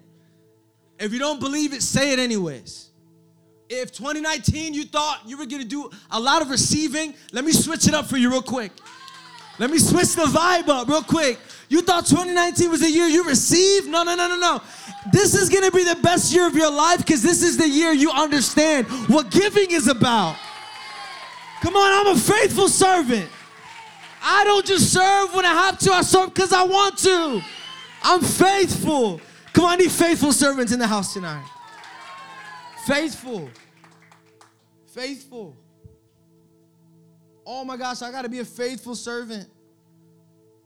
If 1.00 1.12
you 1.12 1.18
don't 1.18 1.40
believe 1.40 1.72
it, 1.72 1.82
say 1.82 2.12
it 2.12 2.20
anyways. 2.20 2.90
If 3.68 3.90
2019 3.90 4.74
you 4.74 4.84
thought 4.84 5.22
you 5.26 5.36
were 5.36 5.46
gonna 5.46 5.64
do 5.64 5.90
a 6.12 6.20
lot 6.20 6.42
of 6.42 6.48
receiving, 6.50 7.14
let 7.32 7.44
me 7.44 7.50
switch 7.50 7.88
it 7.88 7.94
up 7.94 8.06
for 8.06 8.16
you 8.18 8.30
real 8.30 8.40
quick. 8.40 8.70
Let 9.58 9.70
me 9.70 9.78
switch 9.78 10.14
the 10.14 10.22
vibe 10.22 10.68
up 10.68 10.86
real 10.86 11.02
quick. 11.02 11.40
You 11.68 11.82
thought 11.82 12.06
2019 12.06 12.70
was 12.70 12.80
the 12.80 12.90
year 12.90 13.06
you 13.06 13.24
received? 13.24 13.88
No, 13.88 14.04
no, 14.04 14.14
no, 14.14 14.28
no, 14.28 14.38
no. 14.38 14.62
This 15.12 15.34
is 15.34 15.48
gonna 15.48 15.72
be 15.72 15.82
the 15.82 15.96
best 15.96 16.32
year 16.32 16.46
of 16.46 16.54
your 16.54 16.70
life 16.70 16.98
because 16.98 17.20
this 17.20 17.42
is 17.42 17.56
the 17.56 17.68
year 17.68 17.90
you 17.90 18.12
understand 18.12 18.86
what 19.08 19.32
giving 19.32 19.72
is 19.72 19.88
about. 19.88 20.36
Come 21.62 21.74
on, 21.74 22.06
I'm 22.06 22.16
a 22.16 22.18
faithful 22.18 22.68
servant. 22.68 23.28
I 24.22 24.44
don't 24.44 24.66
just 24.66 24.92
serve 24.92 25.34
when 25.34 25.44
I 25.44 25.52
have 25.52 25.78
to, 25.78 25.92
I 25.92 26.02
serve 26.02 26.34
because 26.34 26.52
I 26.52 26.62
want 26.64 26.98
to. 26.98 27.42
I'm 28.02 28.20
faithful. 28.20 29.20
Come 29.52 29.64
on, 29.64 29.72
I 29.72 29.76
need 29.76 29.90
faithful 29.90 30.32
servants 30.32 30.72
in 30.72 30.78
the 30.78 30.86
house 30.86 31.14
tonight. 31.14 31.46
Faithful. 32.86 33.48
Faithful. 34.86 35.56
Oh 37.46 37.64
my 37.64 37.76
gosh, 37.76 38.02
I 38.02 38.10
got 38.10 38.22
to 38.22 38.28
be 38.28 38.40
a 38.40 38.44
faithful 38.44 38.94
servant. 38.94 39.48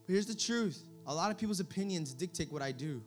But 0.07 0.13
here's 0.13 0.27
the 0.27 0.35
truth 0.35 0.83
a 1.07 1.15
lot 1.15 1.31
of 1.31 1.39
people's 1.39 1.61
opinions 1.61 2.15
dictate 2.15 2.51
what 2.53 2.63
I 2.63 2.73
do. 2.73 3.03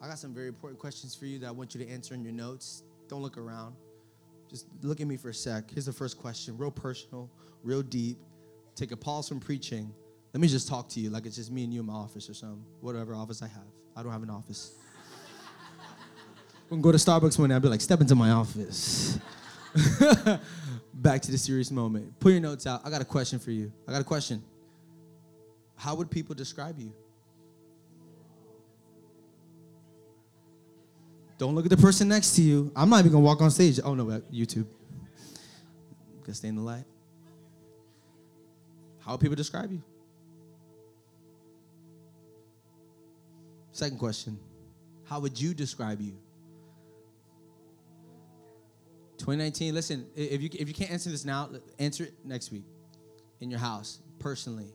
I 0.00 0.06
got 0.06 0.18
some 0.18 0.32
very 0.32 0.48
important 0.48 0.78
questions 0.78 1.14
for 1.14 1.26
you 1.26 1.38
that 1.40 1.46
I 1.46 1.50
want 1.50 1.74
you 1.74 1.84
to 1.84 1.90
answer 1.90 2.14
in 2.14 2.22
your 2.22 2.32
notes. 2.32 2.84
Don't 3.08 3.22
look 3.22 3.36
around. 3.36 3.74
Just 4.48 4.66
look 4.82 5.00
at 5.00 5.06
me 5.06 5.16
for 5.16 5.30
a 5.30 5.34
sec. 5.34 5.70
Here's 5.70 5.86
the 5.86 5.92
first 5.92 6.18
question, 6.18 6.56
real 6.56 6.70
personal, 6.70 7.28
real 7.64 7.82
deep 7.82 8.18
take 8.78 8.92
a 8.92 8.96
pause 8.96 9.28
from 9.28 9.40
preaching. 9.40 9.92
Let 10.32 10.40
me 10.40 10.48
just 10.48 10.68
talk 10.68 10.88
to 10.90 11.00
you 11.00 11.10
like 11.10 11.26
it's 11.26 11.36
just 11.36 11.50
me 11.50 11.64
and 11.64 11.74
you 11.74 11.80
in 11.80 11.86
my 11.86 11.94
office 11.94 12.30
or 12.30 12.34
some 12.34 12.64
whatever 12.80 13.14
office 13.14 13.42
I 13.42 13.48
have. 13.48 13.66
I 13.96 14.02
don't 14.02 14.12
have 14.12 14.22
an 14.22 14.30
office. 14.30 14.72
we 16.70 16.76
can 16.76 16.82
go 16.82 16.92
to 16.92 16.98
Starbucks 16.98 17.38
one 17.38 17.48
day. 17.48 17.54
I'll 17.54 17.60
be 17.60 17.68
like, 17.68 17.80
step 17.80 18.00
into 18.00 18.14
my 18.14 18.30
office. 18.30 19.18
Back 20.94 21.22
to 21.22 21.30
the 21.32 21.38
serious 21.38 21.70
moment. 21.70 22.18
Put 22.20 22.32
your 22.32 22.40
notes 22.40 22.66
out. 22.66 22.82
I 22.84 22.90
got 22.90 23.02
a 23.02 23.04
question 23.04 23.38
for 23.38 23.50
you. 23.50 23.72
I 23.86 23.92
got 23.92 24.00
a 24.00 24.04
question. 24.04 24.42
How 25.76 25.94
would 25.94 26.10
people 26.10 26.34
describe 26.34 26.78
you? 26.78 26.92
Don't 31.38 31.54
look 31.54 31.64
at 31.64 31.70
the 31.70 31.76
person 31.76 32.08
next 32.08 32.34
to 32.34 32.42
you. 32.42 32.72
I'm 32.74 32.90
not 32.90 33.00
even 33.00 33.12
gonna 33.12 33.24
walk 33.24 33.40
on 33.40 33.50
stage. 33.50 33.78
Oh 33.82 33.94
no, 33.94 34.04
YouTube. 34.32 34.66
Gonna 36.22 36.34
stay 36.34 36.48
in 36.48 36.56
the 36.56 36.62
light. 36.62 36.84
How 39.08 39.16
people 39.16 39.36
describe 39.36 39.72
you? 39.72 39.82
Second 43.72 43.98
question. 43.98 44.38
How 45.04 45.18
would 45.18 45.40
you 45.40 45.54
describe 45.54 46.02
you? 46.02 46.12
2019, 49.16 49.74
listen, 49.74 50.06
if 50.14 50.42
you, 50.42 50.50
if 50.52 50.68
you 50.68 50.74
can't 50.74 50.90
answer 50.90 51.08
this 51.08 51.24
now, 51.24 51.48
answer 51.78 52.04
it 52.04 52.14
next 52.22 52.52
week 52.52 52.64
in 53.40 53.50
your 53.50 53.58
house, 53.58 54.00
personally. 54.18 54.74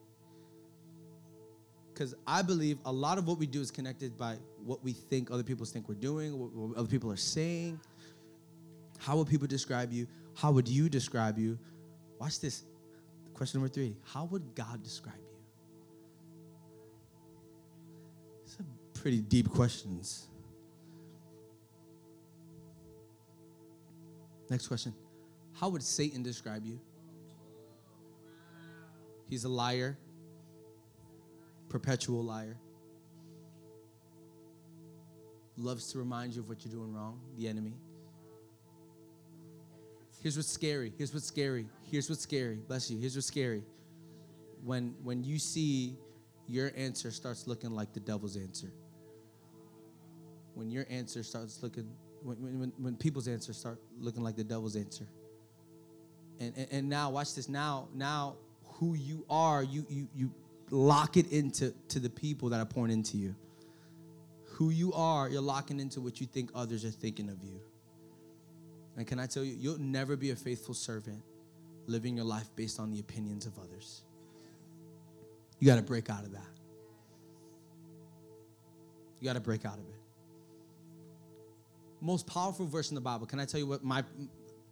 Because 1.94 2.16
I 2.26 2.42
believe 2.42 2.80
a 2.86 2.92
lot 2.92 3.20
of 3.20 3.28
what 3.28 3.38
we 3.38 3.46
do 3.46 3.62
is 3.62 3.70
connected 3.70 4.18
by 4.18 4.38
what 4.66 4.84
we 4.84 4.94
think 4.94 5.30
other 5.30 5.44
people 5.44 5.64
think 5.68 5.88
we're 5.88 5.94
doing, 5.94 6.32
what 6.40 6.76
other 6.76 6.88
people 6.88 7.12
are 7.12 7.18
saying. 7.18 7.80
How 8.98 9.16
would 9.18 9.28
people 9.28 9.46
describe 9.46 9.94
you? 9.94 10.08
How 10.36 10.52
would 10.52 10.68
you 10.68 10.90
describe 10.90 11.38
you? 11.38 11.60
Watch 12.20 12.40
this. 12.40 12.64
Question 13.44 13.60
number 13.60 13.74
three 13.74 13.98
How 14.14 14.24
would 14.24 14.56
God 14.56 14.82
describe 14.82 15.18
you? 15.20 15.28
Are 18.62 18.66
pretty 18.94 19.20
deep 19.20 19.50
questions. 19.50 20.30
Next 24.50 24.70
question 24.70 24.94
How 25.52 25.68
would 25.68 25.84
Satan 25.84 26.24
describe 26.24 26.66
you? 26.66 26.80
He's 29.30 29.44
a 29.44 29.50
liar, 29.50 29.98
perpetual 31.68 32.24
liar. 32.24 32.56
Loves 35.58 35.92
to 35.92 35.98
remind 35.98 36.34
you 36.34 36.40
of 36.44 36.48
what 36.48 36.64
you're 36.64 36.74
doing 36.74 36.94
wrong, 36.94 37.20
the 37.38 37.50
enemy. 37.50 37.74
Here's 40.22 40.38
what's 40.38 40.48
scary. 40.48 40.94
Here's 40.98 41.14
what's 41.14 41.26
scary. 41.26 41.66
Here's 41.94 42.10
what's 42.10 42.24
scary. 42.24 42.56
Bless 42.56 42.90
you. 42.90 42.98
Here's 42.98 43.14
what's 43.14 43.28
scary. 43.28 43.62
When 44.64 44.96
when 45.04 45.24
you 45.24 45.38
see 45.38 45.96
your 46.48 46.72
answer 46.76 47.12
starts 47.12 47.46
looking 47.46 47.70
like 47.70 47.94
the 47.94 48.00
devil's 48.00 48.36
answer. 48.36 48.72
When 50.56 50.72
your 50.72 50.88
answer 50.90 51.22
starts 51.22 51.62
looking 51.62 51.88
when, 52.24 52.38
when, 52.60 52.74
when 52.80 52.96
people's 52.96 53.28
answers 53.28 53.58
start 53.58 53.78
looking 54.00 54.24
like 54.24 54.36
the 54.36 54.44
devil's 54.44 54.76
answer. 54.76 55.06
And, 56.40 56.54
and, 56.58 56.68
and 56.72 56.90
now 56.90 57.12
watch 57.12 57.36
this. 57.36 57.48
Now, 57.48 57.88
now 57.94 58.38
who 58.64 58.96
you 58.96 59.24
are, 59.30 59.62
you 59.62 59.86
you 59.88 60.08
you 60.16 60.32
lock 60.72 61.16
it 61.16 61.32
into 61.32 61.76
to 61.90 62.00
the 62.00 62.10
people 62.10 62.50
that 62.50 62.60
are 62.60 62.66
pouring 62.66 62.92
into 62.92 63.18
you. 63.18 63.36
Who 64.54 64.72
you 64.72 64.94
are, 64.94 65.30
you're 65.30 65.42
locking 65.42 65.80
into 65.80 66.02
what 66.02 66.20
you 66.20 66.26
think 66.26 66.50
others 66.56 66.86
are 66.86 66.90
thinking 66.90 67.30
of 67.30 67.44
you. 67.44 67.62
And 68.98 69.06
can 69.06 69.20
I 69.20 69.28
tell 69.28 69.44
you, 69.44 69.56
you'll 69.60 69.80
never 69.80 70.16
be 70.16 70.32
a 70.32 70.36
faithful 70.36 70.74
servant 70.74 71.22
living 71.88 72.16
your 72.16 72.26
life 72.26 72.50
based 72.56 72.80
on 72.80 72.92
the 72.92 73.00
opinions 73.00 73.46
of 73.46 73.58
others. 73.60 74.02
You 75.60 75.68
got 75.68 75.76
to 75.76 75.82
break 75.82 76.10
out 76.10 76.24
of 76.24 76.32
that. 76.34 76.42
You 79.20 79.28
got 79.28 79.34
to 79.34 79.40
break 79.40 79.66
out 79.66 79.76
of 79.76 79.86
it. 79.86 79.96
Most 82.02 82.28
powerful 82.28 82.66
verse 82.66 82.92
in 82.92 82.96
the 82.96 83.02
Bible. 83.02 83.26
Can 83.26 83.40
I 83.40 83.46
tell 83.46 83.60
you 83.60 83.68
what 83.68 83.84
my 83.84 84.04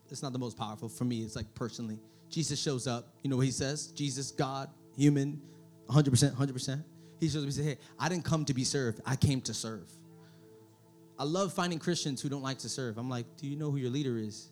it's 0.10 0.22
not 0.22 0.34
the 0.34 0.40
most 0.40 0.58
powerful 0.58 0.90
for 0.90 1.06
me, 1.06 1.22
it's 1.22 1.38
like 1.38 1.54
personally. 1.56 1.98
Jesus 2.30 2.62
shows 2.62 2.86
up. 2.86 3.14
You 3.24 3.30
know 3.30 3.38
what 3.38 3.46
he 3.46 3.52
says? 3.52 3.88
Jesus, 3.88 4.32
God, 4.32 4.70
human, 4.98 5.42
100%, 5.88 6.36
100%. 6.36 6.84
He 7.20 7.30
shows 7.30 7.38
up, 7.38 7.46
he 7.46 7.52
says, 7.52 7.66
Hey, 7.66 7.78
I 7.98 8.10
didn't 8.10 8.26
come 8.26 8.44
to 8.46 8.54
be 8.54 8.64
served, 8.64 9.00
I 9.06 9.16
came 9.16 9.42
to 9.42 9.54
serve. 9.54 9.90
I 11.18 11.24
love 11.24 11.54
finding 11.54 11.78
Christians 11.78 12.22
who 12.22 12.30
don't 12.30 12.42
like 12.42 12.58
to 12.60 12.70
serve. 12.70 12.98
I'm 12.98 13.10
like, 13.10 13.26
do 13.38 13.48
you 13.48 13.56
know 13.56 13.70
who 13.70 13.78
your 13.78 13.92
leader 13.92 14.18
is? 14.18 14.50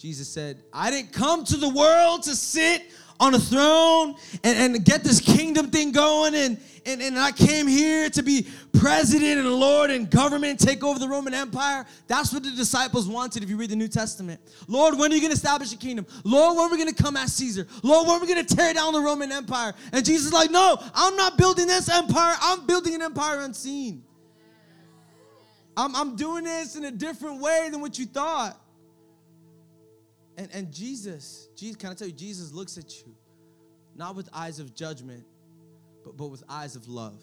Jesus 0.00 0.30
said, 0.30 0.62
I 0.72 0.90
didn't 0.90 1.12
come 1.12 1.44
to 1.44 1.58
the 1.58 1.68
world 1.68 2.22
to 2.22 2.34
sit 2.34 2.90
on 3.20 3.34
a 3.34 3.38
throne 3.38 4.14
and, 4.42 4.74
and 4.76 4.82
get 4.82 5.04
this 5.04 5.20
kingdom 5.20 5.70
thing 5.70 5.92
going. 5.92 6.34
And, 6.34 6.58
and, 6.86 7.02
and 7.02 7.18
I 7.18 7.32
came 7.32 7.66
here 7.66 8.08
to 8.08 8.22
be 8.22 8.48
president 8.72 9.40
and 9.40 9.52
Lord 9.52 9.90
and 9.90 10.10
government, 10.10 10.58
take 10.58 10.82
over 10.82 10.98
the 10.98 11.06
Roman 11.06 11.34
Empire. 11.34 11.84
That's 12.06 12.32
what 12.32 12.44
the 12.44 12.50
disciples 12.50 13.08
wanted 13.08 13.42
if 13.42 13.50
you 13.50 13.58
read 13.58 13.68
the 13.68 13.76
New 13.76 13.88
Testament. 13.88 14.40
Lord, 14.68 14.96
when 14.96 15.12
are 15.12 15.14
you 15.14 15.20
going 15.20 15.32
to 15.32 15.36
establish 15.36 15.70
a 15.74 15.76
kingdom? 15.76 16.06
Lord, 16.24 16.56
when 16.56 16.68
are 16.68 16.70
we 16.70 16.78
going 16.78 16.94
to 16.94 17.02
come 17.02 17.18
at 17.18 17.28
Caesar? 17.28 17.66
Lord, 17.82 18.08
when 18.08 18.16
are 18.16 18.20
we 18.20 18.26
going 18.26 18.42
to 18.42 18.56
tear 18.56 18.72
down 18.72 18.94
the 18.94 19.02
Roman 19.02 19.30
Empire? 19.30 19.74
And 19.92 20.02
Jesus 20.02 20.28
is 20.28 20.32
like, 20.32 20.50
no, 20.50 20.78
I'm 20.94 21.14
not 21.16 21.36
building 21.36 21.66
this 21.66 21.90
empire. 21.90 22.36
I'm 22.40 22.64
building 22.64 22.94
an 22.94 23.02
empire 23.02 23.40
unseen. 23.40 24.02
I'm, 25.76 25.94
I'm 25.94 26.16
doing 26.16 26.44
this 26.44 26.74
in 26.74 26.86
a 26.86 26.90
different 26.90 27.42
way 27.42 27.68
than 27.70 27.82
what 27.82 27.98
you 27.98 28.06
thought. 28.06 28.58
And, 30.36 30.48
and 30.52 30.72
Jesus, 30.72 31.48
Jesus, 31.56 31.76
can 31.76 31.90
I 31.90 31.94
tell 31.94 32.08
you, 32.08 32.14
Jesus 32.14 32.52
looks 32.52 32.78
at 32.78 32.98
you 33.00 33.14
not 33.94 34.16
with 34.16 34.28
eyes 34.32 34.58
of 34.58 34.74
judgment, 34.74 35.24
but, 36.04 36.16
but 36.16 36.28
with 36.28 36.42
eyes 36.48 36.76
of 36.76 36.88
love. 36.88 37.20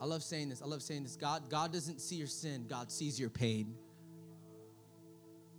I 0.00 0.04
love 0.06 0.22
saying 0.22 0.48
this. 0.48 0.62
I 0.62 0.66
love 0.66 0.82
saying 0.82 1.02
this. 1.02 1.16
God, 1.16 1.50
God 1.50 1.72
doesn't 1.72 2.00
see 2.00 2.16
your 2.16 2.28
sin, 2.28 2.66
God 2.68 2.90
sees 2.90 3.18
your 3.18 3.30
pain. 3.30 3.74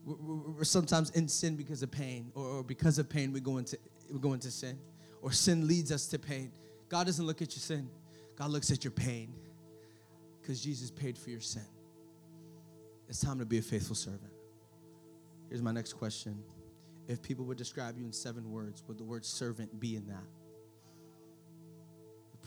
We're, 0.06 0.16
we're, 0.16 0.64
sometimes 0.64 1.12
in 1.12 1.28
sin 1.28 1.56
because 1.56 1.84
of 1.84 1.92
pain, 1.92 2.32
or, 2.34 2.46
or 2.46 2.64
because 2.64 2.98
of 3.00 3.10
pain, 3.10 3.34
we 3.34 3.42
go, 3.42 3.58
into, 3.58 3.78
we 4.12 4.20
go 4.20 4.34
into 4.34 4.50
sin, 4.50 4.80
or 5.22 5.32
sin 5.32 5.68
leads 5.68 5.92
us 5.92 6.08
to 6.08 6.18
pain. 6.18 6.52
God 6.88 7.06
doesn't 7.06 7.26
look 7.26 7.42
at 7.42 7.54
your 7.54 7.62
sin, 7.62 7.90
God 8.36 8.50
looks 8.50 8.72
at 8.72 8.84
your 8.84 8.92
pain 8.92 9.34
because 10.42 10.62
Jesus 10.62 10.90
paid 10.90 11.18
for 11.18 11.30
your 11.30 11.42
sin. 11.42 11.66
It's 13.10 13.22
time 13.22 13.40
to 13.40 13.46
be 13.46 13.58
a 13.58 13.62
faithful 13.62 13.96
servant. 13.96 14.29
Here's 15.50 15.62
my 15.62 15.72
next 15.72 15.94
question. 15.94 16.44
If 17.08 17.22
people 17.24 17.44
would 17.46 17.58
describe 17.58 17.98
you 17.98 18.06
in 18.06 18.14
seven 18.14 18.52
words, 18.52 18.84
would 18.88 19.00
the 19.00 19.04
word 19.04 19.26
servant 19.26 19.80
be 19.80 19.96
in 19.96 20.06
that? 20.08 20.24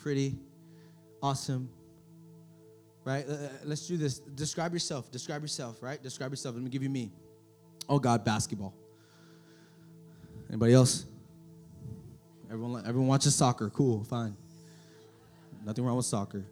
Pretty, 0.00 0.36
awesome, 1.22 1.68
right? 3.04 3.28
Uh, 3.28 3.48
let's 3.64 3.86
do 3.86 3.96
this. 3.96 4.18
Describe 4.18 4.72
yourself. 4.72 5.10
Describe 5.10 5.42
yourself, 5.42 5.82
right? 5.82 6.02
Describe 6.02 6.30
yourself. 6.30 6.54
Let 6.54 6.64
me 6.64 6.70
give 6.70 6.82
you 6.82 6.90
me. 6.90 7.10
Oh 7.88 7.98
God, 7.98 8.24
basketball. 8.24 8.74
Anybody 10.48 10.74
else? 10.74 11.06
Everyone, 12.50 12.84
everyone 12.86 13.08
watches 13.08 13.34
soccer. 13.34 13.70
Cool, 13.70 14.04
fine. 14.04 14.36
Nothing 15.64 15.84
wrong 15.84 15.96
with 15.96 16.06
soccer. 16.06 16.44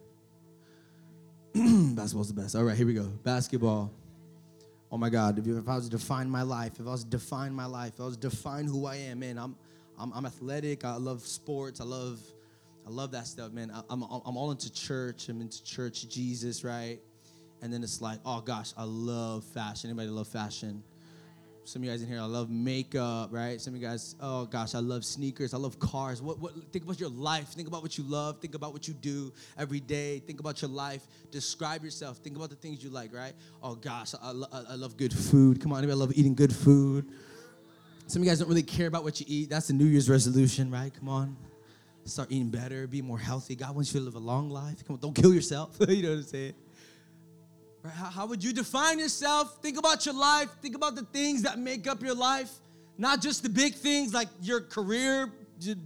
Basketball's 1.53 2.33
the 2.33 2.41
best. 2.41 2.55
All 2.55 2.63
right, 2.63 2.75
here 2.75 2.87
we 2.87 2.93
go. 2.93 3.03
Basketball. 3.23 3.91
Oh 4.91 4.97
my 4.97 5.09
God, 5.09 5.39
if, 5.39 5.47
if 5.47 5.69
I 5.69 5.75
was 5.75 5.85
to 5.85 5.91
define 5.91 6.29
my 6.29 6.41
life, 6.41 6.73
if 6.79 6.85
I 6.85 6.91
was 6.91 7.05
to 7.05 7.09
define 7.09 7.53
my 7.53 7.65
life, 7.65 7.93
if 7.95 8.01
I 8.01 8.05
was 8.05 8.17
to 8.17 8.29
define 8.29 8.65
who 8.65 8.85
I 8.85 8.97
am, 8.97 9.19
man, 9.19 9.37
I'm, 9.37 9.55
I'm, 9.97 10.11
I'm 10.13 10.25
athletic. 10.25 10.83
I 10.83 10.97
love 10.97 11.21
sports. 11.21 11.79
I 11.79 11.85
love, 11.85 12.19
I 12.85 12.89
love 12.89 13.11
that 13.11 13.25
stuff, 13.25 13.53
man. 13.53 13.71
I, 13.71 13.83
I'm, 13.89 14.03
I'm 14.03 14.35
all 14.35 14.51
into 14.51 14.71
church. 14.71 15.29
I'm 15.29 15.39
into 15.39 15.63
church 15.63 16.09
Jesus, 16.09 16.65
right? 16.65 16.99
And 17.61 17.71
then 17.71 17.83
it's 17.83 18.01
like, 18.01 18.19
oh 18.25 18.41
gosh, 18.41 18.73
I 18.75 18.83
love 18.83 19.45
fashion. 19.45 19.89
Anybody 19.89 20.09
love 20.09 20.27
fashion? 20.27 20.83
Some 21.71 21.83
of 21.83 21.85
you 21.85 21.91
guys 21.91 22.01
in 22.01 22.09
here, 22.09 22.19
I 22.19 22.25
love 22.25 22.49
makeup, 22.49 23.29
right? 23.31 23.61
Some 23.61 23.73
of 23.73 23.81
you 23.81 23.87
guys, 23.87 24.17
oh 24.19 24.43
gosh, 24.43 24.75
I 24.75 24.79
love 24.79 25.05
sneakers. 25.05 25.53
I 25.53 25.57
love 25.57 25.79
cars. 25.79 26.21
What, 26.21 26.37
what, 26.37 26.51
think 26.73 26.83
about 26.83 26.99
your 26.99 27.07
life. 27.07 27.47
Think 27.47 27.69
about 27.69 27.81
what 27.81 27.97
you 27.97 28.03
love. 28.03 28.41
Think 28.41 28.55
about 28.55 28.73
what 28.73 28.89
you 28.89 28.93
do 28.93 29.31
every 29.57 29.79
day. 29.79 30.19
Think 30.19 30.41
about 30.41 30.61
your 30.61 30.69
life. 30.69 31.07
Describe 31.31 31.81
yourself. 31.85 32.17
Think 32.17 32.35
about 32.35 32.49
the 32.49 32.57
things 32.57 32.83
you 32.83 32.89
like, 32.89 33.13
right? 33.15 33.31
Oh 33.63 33.75
gosh, 33.75 34.13
I, 34.21 34.33
I 34.51 34.75
love 34.75 34.97
good 34.97 35.13
food. 35.13 35.61
Come 35.61 35.71
on, 35.71 35.77
anybody 35.77 35.97
love 35.97 36.11
eating 36.13 36.35
good 36.35 36.53
food? 36.53 37.05
Some 38.05 38.21
of 38.21 38.25
you 38.25 38.31
guys 38.31 38.39
don't 38.39 38.49
really 38.49 38.63
care 38.63 38.87
about 38.87 39.05
what 39.05 39.21
you 39.21 39.25
eat. 39.29 39.49
That's 39.49 39.67
the 39.67 39.73
New 39.73 39.85
Year's 39.85 40.09
resolution, 40.09 40.71
right? 40.71 40.93
Come 40.93 41.07
on. 41.07 41.37
Start 42.03 42.33
eating 42.33 42.49
better, 42.49 42.85
be 42.85 43.01
more 43.01 43.17
healthy. 43.17 43.55
God 43.55 43.75
wants 43.75 43.93
you 43.93 44.01
to 44.01 44.05
live 44.05 44.15
a 44.15 44.19
long 44.19 44.49
life. 44.49 44.85
Come 44.85 44.95
on, 44.95 44.99
don't 44.99 45.15
kill 45.15 45.33
yourself. 45.33 45.77
you 45.87 46.03
know 46.03 46.09
what 46.09 46.17
I'm 46.17 46.23
saying? 46.23 46.53
Right? 47.83 47.93
How, 47.93 48.27
would 48.27 48.43
you 48.43 48.53
define 48.53 48.99
yourself? 48.99 49.57
Think 49.61 49.77
about 49.77 50.05
your 50.05 50.15
life. 50.15 50.49
Think 50.61 50.75
about 50.75 50.95
the 50.95 51.03
things 51.03 51.41
that 51.43 51.57
make 51.57 51.87
up 51.87 52.01
your 52.01 52.15
life. 52.15 52.51
Not 52.97 53.21
just 53.21 53.41
the 53.41 53.49
big 53.49 53.73
things 53.73 54.13
like 54.13 54.27
your 54.41 54.61
career 54.61 55.31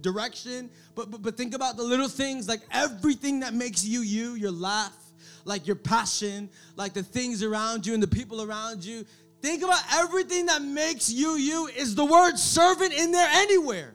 direction, 0.02 0.70
but, 0.94 1.10
but, 1.10 1.22
but 1.22 1.36
think 1.36 1.54
about 1.54 1.76
the 1.76 1.82
little 1.82 2.08
things 2.08 2.48
like 2.48 2.60
everything 2.70 3.40
that 3.40 3.54
makes 3.54 3.84
you 3.84 4.00
you, 4.00 4.34
your 4.34 4.50
laugh, 4.50 4.96
like 5.44 5.66
your 5.66 5.76
passion, 5.76 6.50
like 6.76 6.92
the 6.92 7.02
things 7.02 7.42
around 7.42 7.86
you 7.86 7.94
and 7.94 8.02
the 8.02 8.08
people 8.08 8.42
around 8.42 8.84
you. 8.84 9.04
Think 9.42 9.62
about 9.62 9.80
everything 9.92 10.46
that 10.46 10.62
makes 10.62 11.10
you 11.10 11.36
you. 11.36 11.68
Is 11.68 11.94
the 11.94 12.04
word 12.04 12.36
servant 12.38 12.92
in 12.92 13.12
there 13.12 13.28
anywhere? 13.30 13.94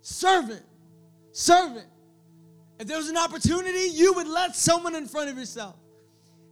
Servant. 0.00 0.62
Servant. 1.32 1.86
If 2.78 2.86
there 2.86 2.98
was 2.98 3.08
an 3.08 3.16
opportunity, 3.16 3.90
you 3.92 4.12
would 4.14 4.26
let 4.26 4.56
someone 4.56 4.94
in 4.94 5.06
front 5.06 5.30
of 5.30 5.38
yourself. 5.38 5.76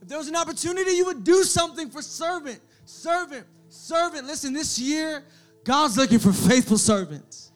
If 0.02 0.08
there 0.08 0.18
was 0.18 0.28
an 0.28 0.36
opportunity, 0.36 0.90
you 0.92 1.06
would 1.06 1.22
do 1.22 1.44
something 1.44 1.88
for 1.88 2.02
servant. 2.02 2.60
Servant, 2.84 3.46
servant. 3.68 4.26
Listen, 4.26 4.52
this 4.52 4.78
year, 4.78 5.22
God's 5.64 5.96
looking 5.96 6.18
for 6.18 6.32
faithful 6.32 6.76
servants. 6.76 7.52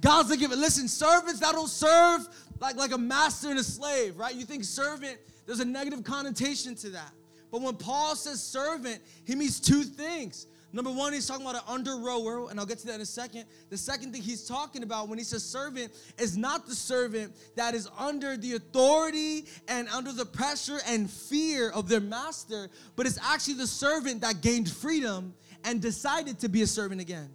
God's 0.00 0.30
looking 0.30 0.48
for, 0.48 0.56
listen, 0.56 0.86
servants 0.86 1.40
that 1.40 1.52
don't 1.52 1.68
serve 1.68 2.28
like, 2.60 2.76
like 2.76 2.92
a 2.92 2.98
master 2.98 3.50
and 3.50 3.58
a 3.58 3.64
slave, 3.64 4.16
right? 4.16 4.34
You 4.34 4.44
think 4.44 4.62
servant, 4.62 5.18
there's 5.46 5.58
a 5.58 5.64
negative 5.64 6.04
connotation 6.04 6.76
to 6.76 6.90
that. 6.90 7.10
But 7.50 7.62
when 7.62 7.74
Paul 7.74 8.14
says 8.14 8.40
servant, 8.40 9.00
he 9.24 9.34
means 9.34 9.58
two 9.58 9.82
things. 9.82 10.46
Number 10.72 10.90
one, 10.90 11.12
he's 11.12 11.26
talking 11.26 11.44
about 11.44 11.56
an 11.56 11.68
under 11.68 11.96
rower, 11.96 12.48
and 12.48 12.60
I'll 12.60 12.66
get 12.66 12.78
to 12.78 12.86
that 12.86 12.94
in 12.94 13.00
a 13.00 13.06
second. 13.06 13.46
The 13.70 13.76
second 13.76 14.12
thing 14.12 14.22
he's 14.22 14.46
talking 14.46 14.84
about 14.84 15.08
when 15.08 15.18
he 15.18 15.24
says 15.24 15.42
servant 15.42 15.92
is 16.16 16.36
not 16.36 16.66
the 16.68 16.76
servant 16.76 17.34
that 17.56 17.74
is 17.74 17.88
under 17.98 18.36
the 18.36 18.54
authority 18.54 19.46
and 19.66 19.88
under 19.88 20.12
the 20.12 20.24
pressure 20.24 20.78
and 20.86 21.10
fear 21.10 21.70
of 21.70 21.88
their 21.88 22.00
master, 22.00 22.68
but 22.94 23.06
it's 23.06 23.18
actually 23.20 23.54
the 23.54 23.66
servant 23.66 24.20
that 24.20 24.42
gained 24.42 24.70
freedom 24.70 25.34
and 25.64 25.82
decided 25.82 26.38
to 26.38 26.48
be 26.48 26.62
a 26.62 26.66
servant 26.66 27.00
again. 27.00 27.30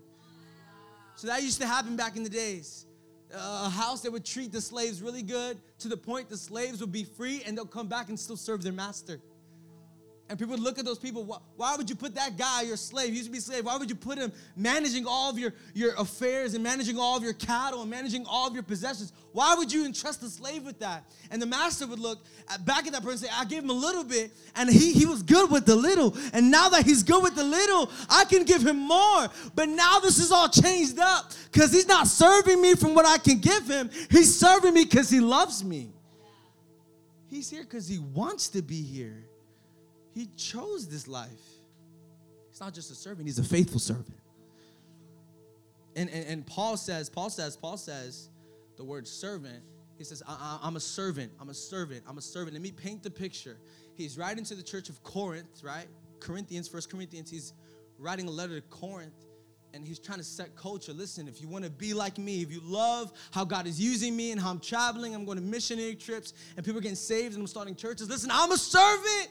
So 1.15 1.27
that 1.27 1.44
used 1.44 1.60
to 1.62 1.68
happen 1.68 1.96
back 1.96 2.15
in 2.15 2.24
the 2.24 2.30
days. 2.30 2.86
a 3.34 3.70
house 3.70 4.01
that 4.01 4.12
would 4.12 4.25
treat 4.25 4.51
the 4.51 4.62
slaves 4.62 5.01
really 5.01 5.22
good 5.22 5.58
to 5.80 5.88
the 5.88 5.98
point 5.98 6.30
the 6.30 6.38
slaves 6.38 6.80
would 6.80 6.92
be 6.92 7.04
free 7.04 7.44
and 7.46 7.58
they'll 7.58 7.65
come 7.65 7.88
back 7.88 8.08
and 8.08 8.18
still 8.20 8.38
serve 8.38 8.63
their 8.63 8.74
master. 8.74 9.20
And 10.27 10.39
people 10.39 10.58
look 10.58 10.79
at 10.79 10.86
those 10.86 10.98
people. 10.98 11.24
Why, 11.24 11.38
why, 11.55 11.75
would 11.75 11.88
you 11.88 11.96
put 11.96 12.15
that 12.15 12.36
guy, 12.36 12.63
your 12.63 12.77
slave, 12.77 13.10
he 13.10 13.17
used 13.17 13.27
to 13.27 13.32
be 13.32 13.39
slave, 13.39 13.65
why 13.65 13.77
would 13.77 13.89
you 13.91 13.96
put 13.96 14.17
him 14.17 14.32
managing 14.55 15.05
all 15.05 15.29
of 15.29 15.38
your, 15.38 15.53
your 15.75 15.94
affairs 15.96 16.55
and 16.55 16.63
managing 16.63 16.98
all 16.98 17.15
of 17.15 17.22
your 17.22 17.34
cattle 17.34 17.82
and 17.82 17.91
managing 17.91 18.25
all 18.25 18.48
of 18.48 18.55
your 18.55 18.63
possessions? 18.63 19.13
Why 19.34 19.53
would 19.53 19.72
you 19.72 19.86
entrust 19.86 20.22
the 20.22 20.29
slave 20.29 20.63
with 20.63 20.79
that? 20.79 21.03
And 21.29 21.39
the 21.39 21.46
master 21.46 21.86
would 21.86 22.00
look 22.00 22.25
back 22.62 22.88
at 22.88 22.94
that 22.94 23.03
person 23.03 23.12
and 23.12 23.20
say, 23.20 23.29
I 23.32 23.46
gave 23.46 23.62
him 23.62 23.70
a 23.70 23.74
little 23.74 24.03
bit, 24.03 24.32
and 24.55 24.67
he, 24.67 24.94
he 24.94 25.05
was 25.05 25.22
good 25.22 25.51
with 25.51 25.67
the 25.67 25.75
little. 25.75 26.17
And 26.34 26.50
now 26.50 26.70
that 26.70 26.86
he's 26.86 27.03
good 27.03 27.22
with 27.22 27.36
the 27.36 27.44
little, 27.44 27.91
I 28.10 28.25
can 28.25 28.46
give 28.46 28.65
him 28.65 28.77
more. 28.77 29.27
But 29.53 29.70
now 29.70 30.00
this 30.00 30.17
is 30.17 30.32
all 30.32 30.50
changed 30.50 30.98
up 30.98 31.34
because 31.51 31.72
he's 31.72 31.88
not 31.88 32.08
serving 32.08 32.60
me 32.60 32.74
from 32.74 32.96
what 32.96 33.05
I 33.05 33.20
can 33.20 33.38
give 33.38 33.70
him. 33.70 33.91
He's 34.10 34.36
serving 34.39 34.74
me 34.74 34.86
because 34.86 35.12
he 35.12 35.20
loves 35.20 35.63
me. 35.63 35.91
He's 37.27 37.48
here 37.51 37.63
because 37.63 37.88
he 37.88 38.00
wants 38.00 38.50
to 38.50 38.63
be 38.63 38.82
here. 38.82 39.27
He 40.15 40.27
chose 40.38 40.88
this 40.88 41.07
life. 41.07 41.29
He's 42.50 42.62
not 42.62 42.74
just 42.74 42.89
a 42.89 42.95
servant, 42.95 43.27
he's 43.27 43.38
a 43.38 43.43
faithful 43.43 43.79
servant. 43.79 44.15
And, 45.98 46.10
and, 46.10 46.25
and 46.25 46.48
Paul 46.48 46.77
says, 46.77 47.10
Paul 47.10 47.29
says, 47.29 47.55
Paul 47.55 47.77
says 47.77 48.29
the 48.77 48.84
word 48.84 49.07
servant. 49.07 49.62
He 49.98 50.03
says, 50.03 50.24
I, 50.27 50.60
am 50.63 50.75
a 50.75 50.79
servant, 50.79 51.31
I'm 51.39 51.50
a 51.50 51.53
servant, 51.53 52.03
I'm 52.07 52.17
a 52.17 52.22
servant. 52.22 52.53
Let 52.53 52.62
me 52.62 52.72
paint 52.72 53.03
the 53.03 53.12
picture. 53.12 53.57
He's 53.95 54.17
writing 54.17 54.43
to 54.45 54.55
the 54.55 54.63
church 54.63 54.89
of 54.89 55.03
Corinth, 55.03 55.62
right? 55.63 55.88
Corinthians, 56.19 56.67
First 56.67 56.89
Corinthians. 56.89 57.29
He's 57.29 57.53
writing 57.98 58.27
a 58.27 58.31
letter 58.31 58.60
to 58.60 58.67
Corinth 58.67 59.25
and 59.74 59.86
he's 59.86 60.00
trying 60.00 60.19
to 60.19 60.24
set 60.24 60.55
culture. 60.55 60.93
Listen, 60.93 61.27
if 61.27 61.41
you 61.41 61.50
want 61.50 61.65
to 61.65 61.69
be 61.69 61.93
like 61.93 62.17
me, 62.17 62.41
if 62.41 62.50
you 62.51 62.62
love 62.63 63.12
how 63.31 63.43
God 63.43 63.67
is 63.67 63.79
using 63.79 64.15
me 64.15 64.31
and 64.31 64.39
how 64.39 64.50
I'm 64.50 64.60
traveling, 64.62 65.13
I'm 65.13 65.25
going 65.25 65.38
to 65.38 65.43
missionary 65.43 65.95
trips 65.95 66.34
and 66.55 66.65
people 66.65 66.79
are 66.79 66.81
getting 66.81 66.95
saved 66.95 67.34
and 67.34 67.41
I'm 67.41 67.48
starting 67.48 67.75
churches. 67.75 68.10
Listen, 68.10 68.29
I'm 68.31 68.53
a 68.53 68.57
servant. 68.57 69.29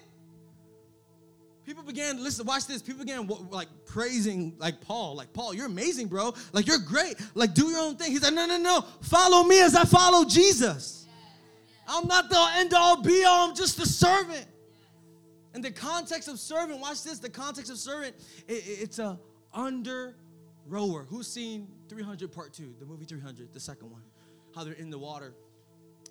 People 1.64 1.82
began, 1.82 2.22
listen, 2.22 2.44
watch 2.44 2.66
this. 2.66 2.82
People 2.82 3.04
began 3.04 3.26
like 3.50 3.68
praising 3.86 4.54
like 4.58 4.80
Paul. 4.82 5.16
Like, 5.16 5.32
Paul, 5.32 5.54
you're 5.54 5.66
amazing, 5.66 6.08
bro. 6.08 6.34
Like, 6.52 6.66
you're 6.66 6.78
great. 6.78 7.16
Like, 7.34 7.54
do 7.54 7.68
your 7.68 7.80
own 7.80 7.96
thing. 7.96 8.12
He's 8.12 8.22
like, 8.22 8.34
no, 8.34 8.44
no, 8.44 8.58
no. 8.58 8.84
Follow 9.00 9.44
me 9.44 9.62
as 9.62 9.74
I 9.74 9.84
follow 9.84 10.24
Jesus. 10.24 11.06
I'm 11.88 12.06
not 12.06 12.28
the 12.28 12.46
end 12.56 12.74
all 12.74 13.02
be 13.02 13.24
all. 13.24 13.48
I'm 13.48 13.56
just 13.56 13.78
a 13.78 13.86
servant. 13.86 14.46
In 15.54 15.62
the 15.62 15.70
context 15.70 16.28
of 16.28 16.38
servant, 16.38 16.80
watch 16.80 17.02
this. 17.02 17.18
The 17.18 17.30
context 17.30 17.70
of 17.70 17.78
servant, 17.78 18.16
it, 18.46 18.62
it's 18.66 18.98
a 18.98 19.18
under 19.52 20.16
rower. 20.66 21.06
Who's 21.08 21.28
seen 21.28 21.68
300 21.88 22.30
Part 22.32 22.52
2, 22.52 22.74
the 22.78 22.86
movie 22.86 23.04
300, 23.04 23.52
the 23.52 23.60
second 23.60 23.90
one? 23.90 24.02
How 24.54 24.64
they're 24.64 24.74
in 24.74 24.90
the 24.90 24.98
water. 24.98 25.34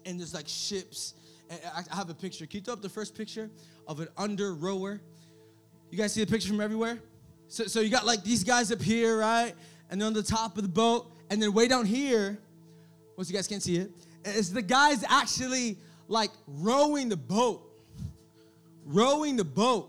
And 0.05 0.19
there's 0.19 0.33
like 0.33 0.47
ships. 0.47 1.13
And 1.49 1.59
I 1.91 1.95
have 1.95 2.09
a 2.09 2.15
picture. 2.15 2.45
Can 2.45 2.59
you 2.59 2.63
throw 2.63 2.73
up 2.73 2.81
the 2.81 2.89
first 2.89 3.15
picture 3.15 3.51
of 3.87 3.99
an 3.99 4.07
under 4.17 4.55
rower? 4.55 5.01
You 5.93 5.99
guys 5.99 6.11
see 6.11 6.23
the 6.25 6.31
picture 6.31 6.47
from 6.47 6.59
everywhere? 6.59 6.97
So, 7.47 7.65
so 7.65 7.79
you 7.79 7.91
got 7.91 8.03
like 8.03 8.23
these 8.23 8.43
guys 8.43 8.71
up 8.71 8.81
here, 8.81 9.15
right? 9.15 9.53
And 9.91 10.01
they're 10.01 10.07
on 10.07 10.13
the 10.13 10.23
top 10.23 10.57
of 10.57 10.63
the 10.63 10.69
boat. 10.69 11.05
And 11.29 11.39
then 11.39 11.53
way 11.53 11.67
down 11.67 11.85
here, 11.85 12.39
once 13.15 13.29
you 13.29 13.35
guys 13.35 13.47
can't 13.47 13.61
see 13.61 13.75
it, 13.75 13.91
is 14.25 14.51
the 14.51 14.63
guys 14.63 15.03
actually 15.07 15.77
like 16.07 16.31
rowing 16.47 17.09
the 17.09 17.15
boat. 17.15 17.61
Rowing 18.83 19.35
the 19.35 19.43
boat. 19.43 19.87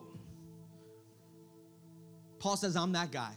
Paul 2.38 2.58
says, 2.58 2.76
I'm 2.76 2.92
that 2.92 3.10
guy. 3.10 3.32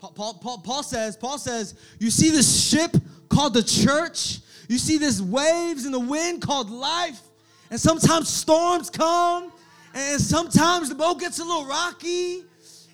Paul, 0.00 0.38
Paul, 0.40 0.62
Paul, 0.64 0.82
says, 0.82 1.18
Paul 1.18 1.36
says, 1.36 1.74
you 1.98 2.08
see 2.08 2.30
this 2.30 2.66
ship 2.66 2.96
called 3.28 3.52
the 3.52 3.62
church? 3.62 4.38
You 4.70 4.78
see 4.78 4.96
this 4.96 5.20
waves 5.20 5.84
and 5.84 5.92
the 5.92 6.00
wind 6.00 6.40
called 6.40 6.70
life? 6.70 7.20
And 7.70 7.78
sometimes 7.78 8.30
storms 8.30 8.88
come 8.88 9.52
and 9.98 10.20
sometimes 10.20 10.88
the 10.88 10.94
boat 10.94 11.18
gets 11.18 11.40
a 11.40 11.44
little 11.44 11.66
rocky. 11.66 12.44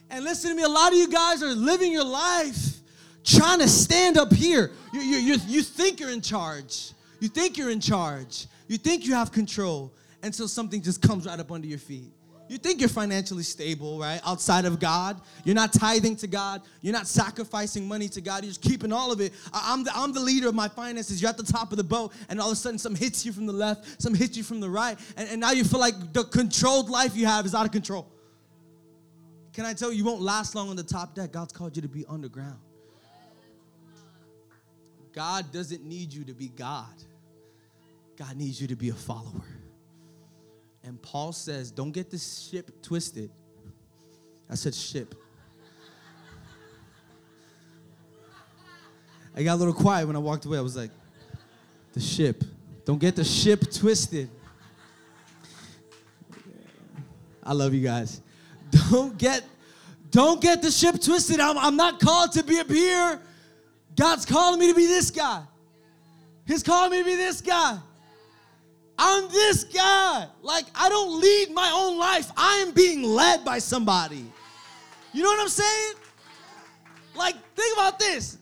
And 0.09 0.25
listen 0.25 0.51
to 0.51 0.57
me, 0.57 0.63
a 0.63 0.69
lot 0.69 0.91
of 0.91 0.99
you 0.99 1.09
guys 1.09 1.43
are 1.43 1.55
living 1.55 1.93
your 1.93 2.05
life 2.05 2.79
trying 3.25 3.59
to 3.59 3.69
stand 3.69 4.17
up 4.17 4.33
here. 4.33 4.71
You, 4.93 5.01
you, 5.01 5.17
you, 5.19 5.37
you 5.47 5.63
think 5.63 6.01
you're 6.01 6.11
in 6.11 6.23
charge. 6.23 6.93
You 7.21 7.29
think 7.29 7.59
you're 7.59 7.71
in 7.71 7.81
charge. 7.81 8.47
You 8.69 8.79
think 8.79 9.05
you 9.05 9.15
have 9.15 9.33
control 9.33 9.93
until 10.23 10.49
something 10.49 10.81
just 10.81 11.03
comes 11.03 11.27
right 11.27 11.39
up 11.39 11.53
under 11.53 11.67
your 11.67 11.79
feet. 11.79 12.11
You 12.47 12.59
think 12.59 12.79
you're 12.79 12.91
financially 12.91 13.43
stable, 13.43 13.99
right? 13.99 14.21
Outside 14.25 14.67
of 14.67 14.79
God. 14.79 15.21
You're 15.45 15.55
not 15.55 15.73
tithing 15.73 16.17
to 16.17 16.27
God. 16.27 16.61
You're 16.83 16.93
not 16.93 17.07
sacrificing 17.07 17.89
money 17.89 18.07
to 18.09 18.21
God. 18.21 18.45
You're 18.45 18.51
just 18.51 18.61
keeping 18.61 18.93
all 18.93 19.11
of 19.11 19.21
it. 19.21 19.33
I'm 19.53 19.85
the, 19.85 19.91
I'm 19.95 20.13
the 20.13 20.21
leader 20.21 20.49
of 20.49 20.55
my 20.55 20.69
finances. 20.69 21.23
You're 21.23 21.31
at 21.31 21.39
the 21.39 21.43
top 21.43 21.71
of 21.73 21.79
the 21.79 21.85
boat, 21.85 22.13
and 22.29 22.39
all 22.41 22.49
of 22.49 22.53
a 22.53 22.57
sudden, 22.57 22.79
some 22.79 22.95
hits 22.95 23.25
you 23.25 23.33
from 23.33 23.47
the 23.47 23.53
left, 23.53 24.01
some 24.01 24.15
hits 24.15 24.37
you 24.37 24.43
from 24.43 24.61
the 24.61 24.69
right. 24.69 24.99
And, 25.17 25.29
and 25.31 25.41
now 25.41 25.53
you 25.53 25.65
feel 25.65 25.81
like 25.81 26.13
the 26.13 26.25
controlled 26.25 26.91
life 26.91 27.17
you 27.17 27.25
have 27.25 27.47
is 27.47 27.55
out 27.55 27.65
of 27.65 27.73
control. 27.73 28.11
Can 29.55 29.65
I 29.65 29.73
tell 29.73 29.91
you, 29.91 29.99
you 29.99 30.05
won't 30.05 30.21
last 30.21 30.55
long 30.55 30.69
on 30.69 30.77
the 30.77 30.83
top 30.83 31.15
deck. 31.15 31.33
God's 31.33 31.53
called 31.53 31.77
you 31.77 31.83
to 31.83 31.89
be 31.89 32.05
underground. 32.09 32.59
God 35.15 35.51
doesn't 35.53 35.85
need 35.85 36.13
you 36.13 36.25
to 36.25 36.35
be 36.35 36.49
God, 36.49 36.93
God 38.17 38.37
needs 38.37 38.61
you 38.61 38.67
to 38.69 38.77
be 38.77 38.91
a 38.91 38.95
follower. 38.95 39.45
And 40.85 41.01
Paul 41.01 41.33
says, 41.33 41.71
Don't 41.71 41.93
get 41.93 42.11
this 42.11 42.49
ship 42.51 42.83
twisted. 42.83 43.31
I 44.49 44.55
said, 44.55 44.75
ship. 44.75 45.15
I 49.37 49.43
got 49.43 49.55
a 49.55 49.57
little 49.57 49.75
quiet 49.75 50.07
when 50.07 50.15
I 50.15 50.21
walked 50.21 50.45
away. 50.45 50.59
I 50.59 50.61
was 50.61 50.77
like, 50.77 50.91
The 51.95 52.01
ship. 52.01 52.45
Don't 52.85 52.99
get 52.99 53.17
the 53.17 53.25
ship 53.25 53.73
twisted. 53.73 54.29
I 57.43 57.53
love 57.53 57.73
you 57.75 57.83
guys. 57.83 58.21
Don't 58.91 59.17
get 59.17 59.45
don't 60.11 60.41
get 60.41 60.63
the 60.63 60.71
ship 60.71 61.01
twisted. 61.01 61.41
I'm, 61.41 61.59
I'm 61.59 61.77
not 61.77 61.99
called 61.99 62.33
to 62.33 62.45
be 62.45 62.61
up 62.61 62.71
here. 62.71 63.21
God's 63.97 64.25
calling 64.25 64.61
me 64.61 64.69
to 64.69 64.75
be 64.75 64.87
this 64.87 65.11
guy. 65.11 65.43
He's 66.47 66.63
calling 66.63 66.93
me 66.93 66.99
to 66.99 67.05
be 67.05 67.17
this 67.17 67.41
guy. 67.41 67.79
I'm 68.97 69.29
this 69.29 69.65
guy. 69.65 70.04
Like, 70.43 70.67
I 70.75 70.89
don't 70.89 71.21
lead 71.21 71.53
my 71.53 71.71
own 71.75 71.99
life. 71.99 72.31
I 72.37 72.65
am 72.67 72.73
being 72.73 73.03
led 73.03 73.45
by 73.45 73.59
somebody. 73.59 74.25
You 75.13 75.23
know 75.23 75.29
what 75.29 75.41
I'm 75.41 75.49
saying? 75.49 75.95
Like, 77.15 77.35
think 77.55 77.77
about 77.77 77.99
this. 77.99 78.39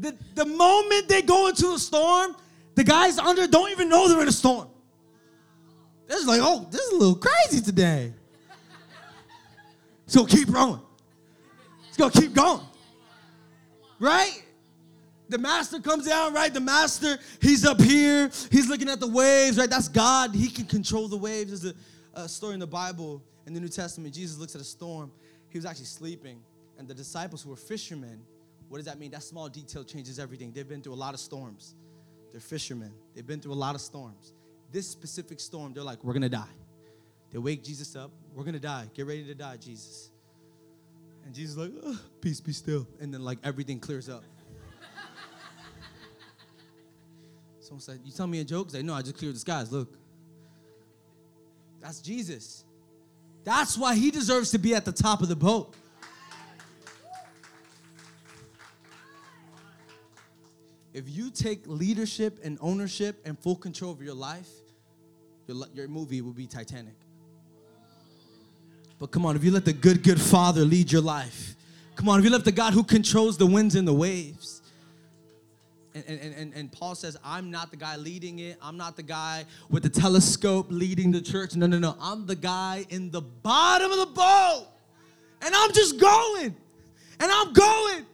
The, 0.00 0.16
the 0.34 0.44
moment 0.44 1.08
they 1.08 1.22
go 1.22 1.48
into 1.48 1.72
a 1.72 1.78
storm, 1.78 2.36
the 2.74 2.84
guys 2.84 3.18
under 3.18 3.46
don't 3.46 3.70
even 3.70 3.88
know 3.88 4.08
they're 4.08 4.22
in 4.22 4.28
a 4.28 4.32
storm. 4.32 4.68
They're 6.06 6.16
just 6.16 6.28
like, 6.28 6.40
oh, 6.42 6.66
this 6.70 6.80
is 6.80 6.92
a 6.92 6.96
little 6.96 7.16
crazy 7.16 7.60
today. 7.60 8.12
So 10.06 10.24
keep 10.24 10.48
rowing. 10.48 10.80
It's 11.88 11.96
gonna 11.96 12.12
keep 12.12 12.32
going. 12.32 12.60
Right? 13.98 14.44
The 15.28 15.38
master 15.38 15.80
comes 15.80 16.06
down, 16.06 16.34
right? 16.34 16.52
The 16.52 16.60
master, 16.60 17.18
he's 17.40 17.64
up 17.64 17.80
here, 17.80 18.30
he's 18.50 18.68
looking 18.68 18.88
at 18.88 19.00
the 19.00 19.08
waves, 19.08 19.58
right? 19.58 19.68
That's 19.68 19.88
God. 19.88 20.34
He 20.34 20.48
can 20.48 20.66
control 20.66 21.08
the 21.08 21.16
waves. 21.16 21.50
There's 21.50 21.74
a, 21.74 22.20
a, 22.20 22.28
story 22.28 22.54
in 22.54 22.60
the 22.60 22.66
Bible 22.66 23.22
in 23.46 23.54
the 23.54 23.60
New 23.60 23.68
Testament. 23.68 24.14
Jesus 24.14 24.38
looks 24.38 24.54
at 24.54 24.60
a 24.60 24.64
storm. 24.64 25.10
He 25.48 25.58
was 25.58 25.64
actually 25.64 25.86
sleeping, 25.86 26.40
and 26.78 26.86
the 26.86 26.94
disciples 26.94 27.42
who 27.42 27.50
were 27.50 27.56
fishermen, 27.56 28.20
what 28.68 28.78
does 28.78 28.86
that 28.86 28.98
mean? 28.98 29.10
That 29.10 29.22
small 29.22 29.48
detail 29.48 29.84
changes 29.84 30.18
everything. 30.18 30.52
They've 30.52 30.68
been 30.68 30.82
through 30.82 30.94
a 30.94 30.96
lot 30.96 31.14
of 31.14 31.20
storms. 31.20 31.74
They're 32.32 32.40
fishermen. 32.40 32.92
They've 33.14 33.26
been 33.26 33.40
through 33.40 33.52
a 33.52 33.54
lot 33.54 33.74
of 33.74 33.80
storms. 33.80 34.32
This 34.72 34.88
specific 34.88 35.40
storm, 35.40 35.72
they're 35.72 35.84
like, 35.84 36.02
we're 36.04 36.12
gonna 36.12 36.28
die. 36.28 36.44
They 37.32 37.38
wake 37.38 37.64
Jesus 37.64 37.96
up. 37.96 38.10
We're 38.34 38.44
gonna 38.44 38.58
die. 38.58 38.88
Get 38.94 39.06
ready 39.06 39.24
to 39.24 39.34
die, 39.34 39.56
Jesus. 39.56 40.10
And 41.24 41.34
Jesus 41.34 41.56
like, 41.56 41.72
oh, 41.82 41.98
peace, 42.20 42.40
be 42.40 42.52
still. 42.52 42.86
And 43.00 43.12
then 43.12 43.22
like 43.22 43.38
everything 43.42 43.80
clears 43.80 44.08
up. 44.08 44.24
Someone 47.66 47.80
said, 47.80 47.98
You 48.04 48.12
tell 48.12 48.28
me 48.28 48.38
a 48.38 48.44
joke? 48.44 48.68
I 48.68 48.72
said, 48.74 48.84
No, 48.84 48.94
I 48.94 49.02
just 49.02 49.18
cleared 49.18 49.34
the 49.34 49.40
skies. 49.40 49.72
Look. 49.72 49.98
That's 51.80 52.00
Jesus. 52.00 52.64
That's 53.42 53.76
why 53.76 53.96
he 53.96 54.12
deserves 54.12 54.52
to 54.52 54.58
be 54.58 54.72
at 54.72 54.84
the 54.84 54.92
top 54.92 55.20
of 55.20 55.26
the 55.28 55.34
boat. 55.34 55.74
If 60.94 61.08
you 61.08 61.30
take 61.30 61.66
leadership 61.66 62.38
and 62.44 62.56
ownership 62.60 63.20
and 63.24 63.36
full 63.36 63.56
control 63.56 63.90
of 63.90 64.00
your 64.00 64.14
life, 64.14 64.48
your, 65.48 65.56
your 65.74 65.88
movie 65.88 66.20
will 66.20 66.32
be 66.32 66.46
Titanic. 66.46 66.94
But 69.00 69.10
come 69.10 69.26
on, 69.26 69.34
if 69.34 69.42
you 69.42 69.50
let 69.50 69.64
the 69.64 69.72
good, 69.72 70.04
good 70.04 70.20
Father 70.20 70.64
lead 70.64 70.92
your 70.92 71.02
life, 71.02 71.56
come 71.96 72.08
on, 72.08 72.20
if 72.20 72.24
you 72.24 72.30
let 72.30 72.44
the 72.44 72.52
God 72.52 72.74
who 72.74 72.84
controls 72.84 73.36
the 73.36 73.46
winds 73.46 73.74
and 73.74 73.86
the 73.86 73.92
waves, 73.92 74.62
and, 76.06 76.20
and, 76.20 76.34
and, 76.34 76.54
and 76.54 76.72
Paul 76.72 76.94
says, 76.94 77.16
I'm 77.24 77.50
not 77.50 77.70
the 77.70 77.76
guy 77.76 77.96
leading 77.96 78.38
it. 78.40 78.58
I'm 78.60 78.76
not 78.76 78.96
the 78.96 79.02
guy 79.02 79.44
with 79.70 79.82
the 79.82 79.88
telescope 79.88 80.66
leading 80.68 81.10
the 81.10 81.20
church. 81.20 81.56
No, 81.56 81.66
no, 81.66 81.78
no. 81.78 81.96
I'm 82.00 82.26
the 82.26 82.36
guy 82.36 82.84
in 82.90 83.10
the 83.10 83.22
bottom 83.22 83.90
of 83.90 83.98
the 83.98 84.06
boat. 84.06 84.66
And 85.42 85.54
I'm 85.54 85.72
just 85.72 85.98
going. 85.98 86.54
And 87.20 87.32
I'm 87.32 87.52
going. 87.52 88.06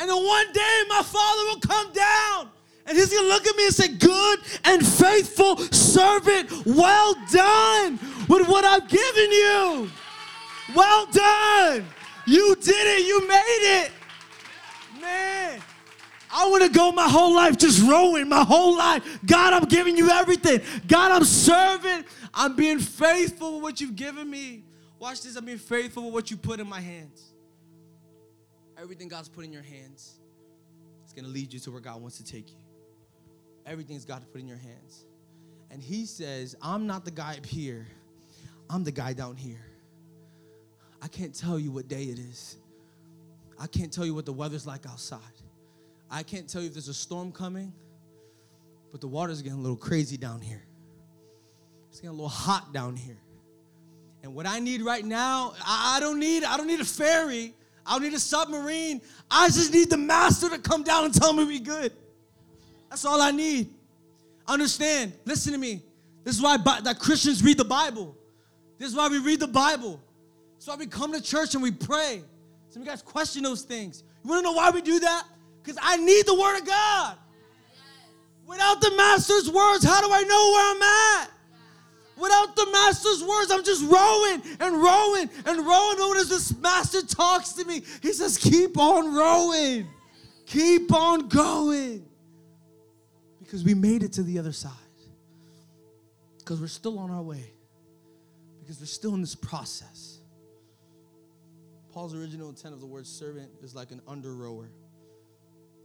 And 0.00 0.10
then 0.10 0.16
one 0.16 0.52
day 0.52 0.82
my 0.88 1.02
father 1.02 1.42
will 1.44 1.60
come 1.60 1.92
down 1.92 2.48
and 2.86 2.98
he's 2.98 3.12
gonna 3.14 3.28
look 3.28 3.46
at 3.46 3.56
me 3.56 3.66
and 3.66 3.74
say, 3.74 3.88
Good 3.88 4.40
and 4.64 4.86
faithful 4.86 5.58
servant, 5.72 6.50
well 6.66 7.14
done 7.30 7.98
with 8.28 8.48
what 8.48 8.64
I've 8.64 8.88
given 8.88 9.30
you. 9.30 9.90
Well 10.74 11.06
done. 11.06 11.86
You 12.26 12.54
did 12.56 13.00
it. 13.00 13.06
You 13.06 13.26
made 13.28 13.84
it. 13.84 13.92
Man, 15.00 15.41
I 16.32 16.48
want 16.48 16.62
to 16.64 16.70
go 16.70 16.90
my 16.92 17.08
whole 17.08 17.34
life 17.34 17.58
just 17.58 17.82
rowing 17.82 18.28
my 18.28 18.42
whole 18.42 18.76
life. 18.76 19.20
God, 19.26 19.52
I'm 19.52 19.68
giving 19.68 19.96
you 19.96 20.08
everything. 20.08 20.60
God, 20.88 21.12
I'm 21.12 21.24
serving. 21.24 22.04
I'm 22.32 22.56
being 22.56 22.78
faithful 22.78 23.54
with 23.54 23.62
what 23.62 23.80
you've 23.80 23.96
given 23.96 24.30
me. 24.30 24.64
Watch 24.98 25.22
this. 25.22 25.36
I'm 25.36 25.44
being 25.44 25.58
faithful 25.58 26.04
with 26.04 26.14
what 26.14 26.30
you 26.30 26.36
put 26.36 26.58
in 26.58 26.68
my 26.68 26.80
hands. 26.80 27.32
Everything 28.80 29.08
God's 29.08 29.28
put 29.28 29.44
in 29.44 29.52
your 29.52 29.62
hands 29.62 30.14
is 31.06 31.12
going 31.12 31.24
to 31.24 31.30
lead 31.30 31.52
you 31.52 31.60
to 31.60 31.70
where 31.70 31.80
God 31.80 32.00
wants 32.00 32.16
to 32.16 32.24
take 32.24 32.50
you. 32.50 32.56
Everything's 33.66 34.04
God 34.04 34.22
to 34.22 34.26
put 34.26 34.40
in 34.40 34.48
your 34.48 34.56
hands. 34.56 35.04
And 35.70 35.82
He 35.82 36.06
says, 36.06 36.56
I'm 36.62 36.86
not 36.86 37.04
the 37.04 37.10
guy 37.10 37.36
up 37.36 37.46
here, 37.46 37.86
I'm 38.70 38.84
the 38.84 38.92
guy 38.92 39.12
down 39.12 39.36
here. 39.36 39.64
I 41.02 41.08
can't 41.08 41.34
tell 41.34 41.58
you 41.58 41.70
what 41.72 41.88
day 41.88 42.04
it 42.04 42.18
is. 42.18 42.56
I 43.58 43.66
can't 43.66 43.92
tell 43.92 44.06
you 44.06 44.14
what 44.14 44.24
the 44.24 44.32
weather's 44.32 44.66
like 44.66 44.86
outside. 44.86 45.20
I 46.14 46.22
can't 46.22 46.46
tell 46.46 46.60
you 46.60 46.68
if 46.68 46.74
there's 46.74 46.88
a 46.88 46.94
storm 46.94 47.32
coming, 47.32 47.72
but 48.90 49.00
the 49.00 49.08
water's 49.08 49.40
getting 49.40 49.58
a 49.58 49.62
little 49.62 49.78
crazy 49.78 50.18
down 50.18 50.42
here. 50.42 50.62
It's 51.88 52.00
getting 52.00 52.10
a 52.10 52.12
little 52.12 52.28
hot 52.28 52.74
down 52.74 52.96
here. 52.96 53.16
And 54.22 54.34
what 54.34 54.46
I 54.46 54.60
need 54.60 54.82
right 54.82 55.04
now, 55.04 55.54
I 55.66 55.98
don't 56.00 56.20
need, 56.20 56.44
I 56.44 56.58
don't 56.58 56.66
need 56.66 56.80
a 56.80 56.84
ferry. 56.84 57.54
I 57.86 57.94
don't 57.94 58.02
need 58.02 58.12
a 58.12 58.20
submarine. 58.20 59.00
I 59.30 59.48
just 59.48 59.72
need 59.72 59.88
the 59.88 59.96
master 59.96 60.50
to 60.50 60.58
come 60.58 60.82
down 60.82 61.06
and 61.06 61.14
tell 61.14 61.32
me 61.32 61.44
we 61.44 61.58
good. 61.58 61.92
That's 62.90 63.06
all 63.06 63.20
I 63.20 63.30
need. 63.30 63.70
Understand? 64.46 65.14
Listen 65.24 65.52
to 65.54 65.58
me. 65.58 65.82
This 66.24 66.36
is 66.36 66.42
why 66.42 66.58
that 66.58 66.98
Christians 66.98 67.42
read 67.42 67.56
the 67.56 67.64
Bible. 67.64 68.16
This 68.78 68.90
is 68.90 68.94
why 68.94 69.08
we 69.08 69.18
read 69.18 69.40
the 69.40 69.48
Bible. 69.48 70.00
So 70.58 70.76
we 70.76 70.86
come 70.86 71.12
to 71.14 71.22
church 71.22 71.54
and 71.54 71.62
we 71.62 71.70
pray. 71.70 72.22
Some 72.68 72.82
of 72.82 72.86
you 72.86 72.92
guys 72.92 73.02
question 73.02 73.42
those 73.42 73.62
things. 73.62 74.04
You 74.22 74.30
want 74.30 74.44
to 74.44 74.50
know 74.50 74.56
why 74.56 74.70
we 74.70 74.82
do 74.82 75.00
that? 75.00 75.24
Because 75.62 75.78
I 75.82 75.96
need 75.96 76.26
the 76.26 76.34
Word 76.34 76.60
of 76.60 76.66
God. 76.66 77.16
Without 78.46 78.80
the 78.80 78.90
Master's 78.96 79.50
words, 79.50 79.84
how 79.84 80.00
do 80.00 80.12
I 80.12 80.22
know 80.22 80.50
where 80.52 80.74
I'm 80.74 80.82
at? 81.22 81.30
Without 82.16 82.54
the 82.54 82.66
Master's 82.70 83.24
words, 83.24 83.50
I'm 83.50 83.64
just 83.64 83.82
rowing 83.82 84.42
and 84.60 84.82
rowing 84.82 85.30
and 85.46 85.58
rowing. 85.58 85.96
Oh, 85.98 86.12
but 86.14 86.20
as 86.20 86.28
this 86.28 86.56
Master 86.58 87.02
talks 87.02 87.52
to 87.54 87.64
me, 87.64 87.82
he 88.02 88.12
says, 88.12 88.36
Keep 88.36 88.78
on 88.78 89.14
rowing, 89.14 89.88
keep 90.46 90.92
on 90.92 91.28
going. 91.28 92.06
Because 93.40 93.64
we 93.64 93.74
made 93.74 94.02
it 94.02 94.12
to 94.14 94.22
the 94.22 94.38
other 94.38 94.52
side. 94.52 94.72
Because 96.38 96.60
we're 96.60 96.68
still 96.68 96.98
on 96.98 97.10
our 97.10 97.22
way. 97.22 97.52
Because 98.60 98.80
we're 98.80 98.86
still 98.86 99.14
in 99.14 99.20
this 99.20 99.34
process. 99.34 100.18
Paul's 101.92 102.14
original 102.14 102.48
intent 102.48 102.72
of 102.74 102.80
the 102.80 102.86
word 102.86 103.06
servant 103.06 103.50
is 103.62 103.74
like 103.74 103.90
an 103.90 104.00
under 104.08 104.34
rower. 104.34 104.70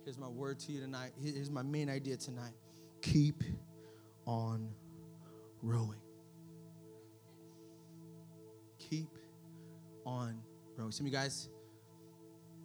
Here's 0.07 0.17
my 0.17 0.29
word 0.29 0.57
to 0.59 0.71
you 0.71 0.79
tonight. 0.79 1.11
Here's 1.21 1.51
my 1.51 1.63
main 1.63 1.89
idea 1.89 2.15
tonight. 2.15 2.53
Keep 3.01 3.43
on 4.25 4.69
rowing. 5.61 5.99
Keep 8.79 9.09
on 10.05 10.39
rowing. 10.77 10.93
Some 10.93 11.05
of 11.05 11.11
you 11.11 11.17
guys, 11.17 11.49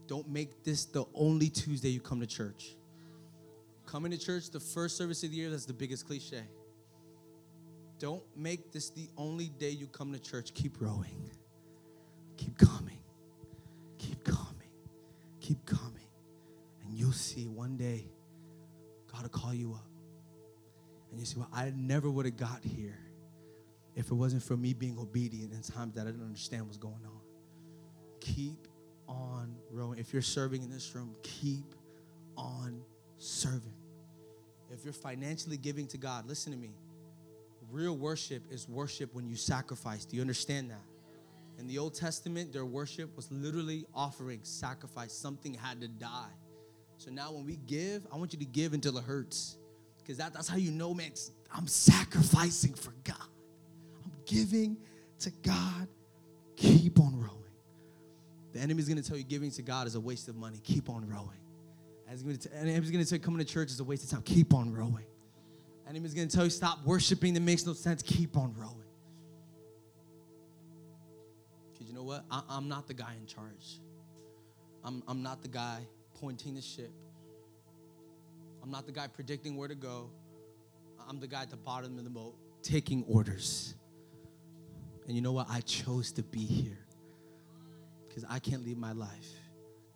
don't 0.07 0.29
make 0.29 0.63
this 0.63 0.85
the 0.85 1.05
only 1.17 1.49
Tuesday 1.49 1.89
you 1.89 1.99
come 1.99 2.21
to 2.21 2.29
church. 2.29 2.77
Coming 3.87 4.13
to 4.13 4.19
church, 4.19 4.51
the 4.51 4.61
first 4.61 4.97
service 4.97 5.25
of 5.25 5.33
the 5.33 5.37
year, 5.37 5.51
that's 5.51 5.67
the 5.67 5.75
biggest 5.75 6.07
cliche. 6.07 6.45
Don't 7.99 8.23
make 8.37 8.71
this 8.71 8.91
the 8.91 9.09
only 9.19 9.49
day 9.49 9.71
you 9.71 9.89
come 9.89 10.13
to 10.13 10.21
church. 10.21 10.55
Keep 10.55 10.81
rowing. 10.81 11.29
Keep 12.37 12.57
coming. 12.57 13.01
Keep 13.99 14.23
coming. 14.23 14.71
Keep 15.41 15.67
coming. 15.67 15.82
You'll 17.13 17.19
see 17.19 17.47
one 17.47 17.77
day 17.77 18.07
God 19.13 19.21
will 19.21 19.29
call 19.29 19.53
you 19.53 19.75
up. 19.75 19.87
And 21.11 21.21
you 21.21 21.27
see, 21.27 21.39
well, 21.39 21.51
I 21.53 21.71
never 21.77 22.11
would 22.11 22.25
have 22.25 22.39
got 22.39 22.65
here 22.65 22.99
if 23.95 24.11
it 24.11 24.15
wasn't 24.15 24.43
for 24.43 24.57
me 24.57 24.73
being 24.73 24.97
obedient 24.99 25.53
in 25.53 25.61
times 25.61 25.95
that 25.97 26.07
I 26.07 26.11
didn't 26.11 26.25
understand 26.25 26.65
what's 26.65 26.79
going 26.79 27.05
on. 27.05 27.21
Keep 28.21 28.67
on 29.07 29.55
rowing. 29.71 29.99
If 29.99 30.15
you're 30.15 30.23
serving 30.23 30.63
in 30.63 30.71
this 30.71 30.95
room, 30.95 31.15
keep 31.23 31.75
on 32.39 32.81
serving. 33.19 33.77
If 34.71 34.83
you're 34.83 34.95
financially 34.95 35.59
giving 35.59 35.87
to 35.89 35.99
God, 35.99 36.27
listen 36.27 36.51
to 36.53 36.59
me. 36.59 36.71
Real 37.71 37.95
worship 37.95 38.43
is 38.51 38.67
worship 38.71 39.13
when 39.13 39.29
you 39.29 39.37
sacrifice. 39.37 40.07
Do 40.07 40.17
you 40.17 40.23
understand 40.23 40.71
that? 40.71 40.87
In 41.59 41.67
the 41.67 41.77
Old 41.77 41.93
Testament, 41.93 42.55
their 42.55 42.65
worship 42.65 43.15
was 43.17 43.31
literally 43.31 43.85
offering 43.95 44.41
sacrifice. 44.45 45.13
Something 45.13 45.53
had 45.53 45.83
to 45.83 45.89
die. 45.89 46.31
So 47.03 47.11
now 47.11 47.33
when 47.33 47.45
we 47.45 47.57
give, 47.57 48.07
I 48.13 48.17
want 48.17 48.33
you 48.33 48.39
to 48.39 48.45
give 48.45 48.75
until 48.75 48.97
it 48.97 49.03
hurts. 49.03 49.57
Because 49.99 50.19
that, 50.19 50.33
that's 50.33 50.47
how 50.47 50.57
you 50.57 50.71
know, 50.71 50.95
man, 50.95 51.11
I'm 51.53 51.67
sacrificing 51.67 52.75
for 52.75 52.95
God. 53.03 53.17
I'm 54.05 54.13
giving 54.25 54.77
to 55.19 55.33
God. 55.43 55.89
Keep 56.55 57.01
on 57.01 57.19
rowing. 57.19 57.33
The 58.53 58.61
enemy's 58.61 58.89
gonna 58.89 59.03
tell 59.03 59.17
you 59.17 59.25
giving 59.25 59.51
to 59.51 59.63
God 59.63 59.89
is 59.89 59.97
a 59.97 60.01
waste 60.01 60.29
of 60.29 60.37
money. 60.37 60.61
Keep 60.63 60.89
on 60.89 61.09
rowing. 61.09 61.41
The 62.07 62.51
enemy's 62.55 62.93
gonna 62.93 63.05
tell 63.05 63.19
you 63.19 63.25
coming 63.25 63.45
to 63.45 63.53
church 63.53 63.73
is 63.73 63.81
a 63.81 63.85
waste 63.85 64.05
of 64.05 64.11
time. 64.11 64.23
Keep 64.23 64.55
on 64.55 64.73
rowing. 64.73 65.07
The 65.83 65.91
enemy's 65.91 66.15
gonna 66.15 66.29
tell 66.29 66.45
you 66.45 66.51
stop 66.51 66.85
worshiping 66.85 67.35
that 67.35 67.41
makes 67.41 67.67
no 67.67 67.73
sense. 67.73 68.03
Keep 68.03 68.37
on 68.37 68.55
rowing. 68.57 68.77
Because 71.73 71.89
you 71.89 71.95
know 71.95 72.05
what? 72.05 72.25
I, 72.31 72.43
am 72.51 72.69
not 72.69 72.87
the 72.87 72.95
guy 72.95 73.15
in 73.21 73.27
charge. 73.27 73.81
I'm, 74.85 75.03
I'm 75.09 75.25
not 75.25 75.43
the 75.43 75.49
guy 75.49 75.81
pointing 76.23 76.55
the 76.55 76.63
ship. 76.63 76.93
I'm 78.63 78.71
not 78.71 78.87
the 78.87 78.93
guy 78.93 79.09
predicting 79.09 79.57
where 79.57 79.67
to 79.67 79.75
go. 79.75 80.09
I'm 81.09 81.19
the 81.19 81.27
guy 81.27 81.43
at 81.43 81.51
the 81.51 81.57
bottom 81.57 81.99
of 81.99 82.05
the 82.05 82.11
boat 82.11 82.37
taking 82.63 83.05
orders. 83.09 83.75
And 85.09 85.17
you 85.17 85.21
know 85.21 85.33
what? 85.33 85.49
I 85.51 85.63
chose 85.63 86.13
to 86.13 86.23
be 86.23 86.45
here 86.45 86.79
because 88.07 88.25
I 88.31 88.39
can't 88.39 88.65
leave 88.65 88.79
my 88.79 88.93
life. 88.93 89.29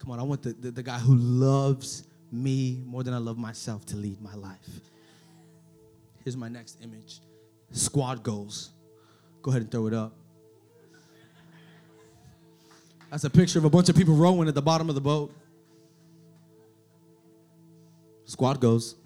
Come 0.00 0.10
on, 0.10 0.18
I 0.18 0.24
want 0.24 0.42
the, 0.42 0.52
the, 0.52 0.72
the 0.72 0.82
guy 0.82 0.98
who 0.98 1.14
loves 1.14 2.08
me 2.32 2.82
more 2.84 3.04
than 3.04 3.14
I 3.14 3.18
love 3.18 3.38
myself 3.38 3.86
to 3.86 3.96
lead 3.96 4.20
my 4.20 4.34
life. 4.34 4.68
Here's 6.24 6.36
my 6.36 6.48
next 6.48 6.82
image 6.82 7.20
squad 7.70 8.24
goals. 8.24 8.70
Go 9.42 9.52
ahead 9.52 9.62
and 9.62 9.70
throw 9.70 9.86
it 9.86 9.94
up. 9.94 10.12
That's 13.12 13.22
a 13.22 13.30
picture 13.30 13.60
of 13.60 13.64
a 13.64 13.70
bunch 13.70 13.88
of 13.88 13.94
people 13.94 14.14
rowing 14.14 14.48
at 14.48 14.56
the 14.56 14.62
bottom 14.62 14.88
of 14.88 14.96
the 14.96 15.00
boat. 15.00 15.32
Squad 18.26 18.60
goes. 18.60 18.96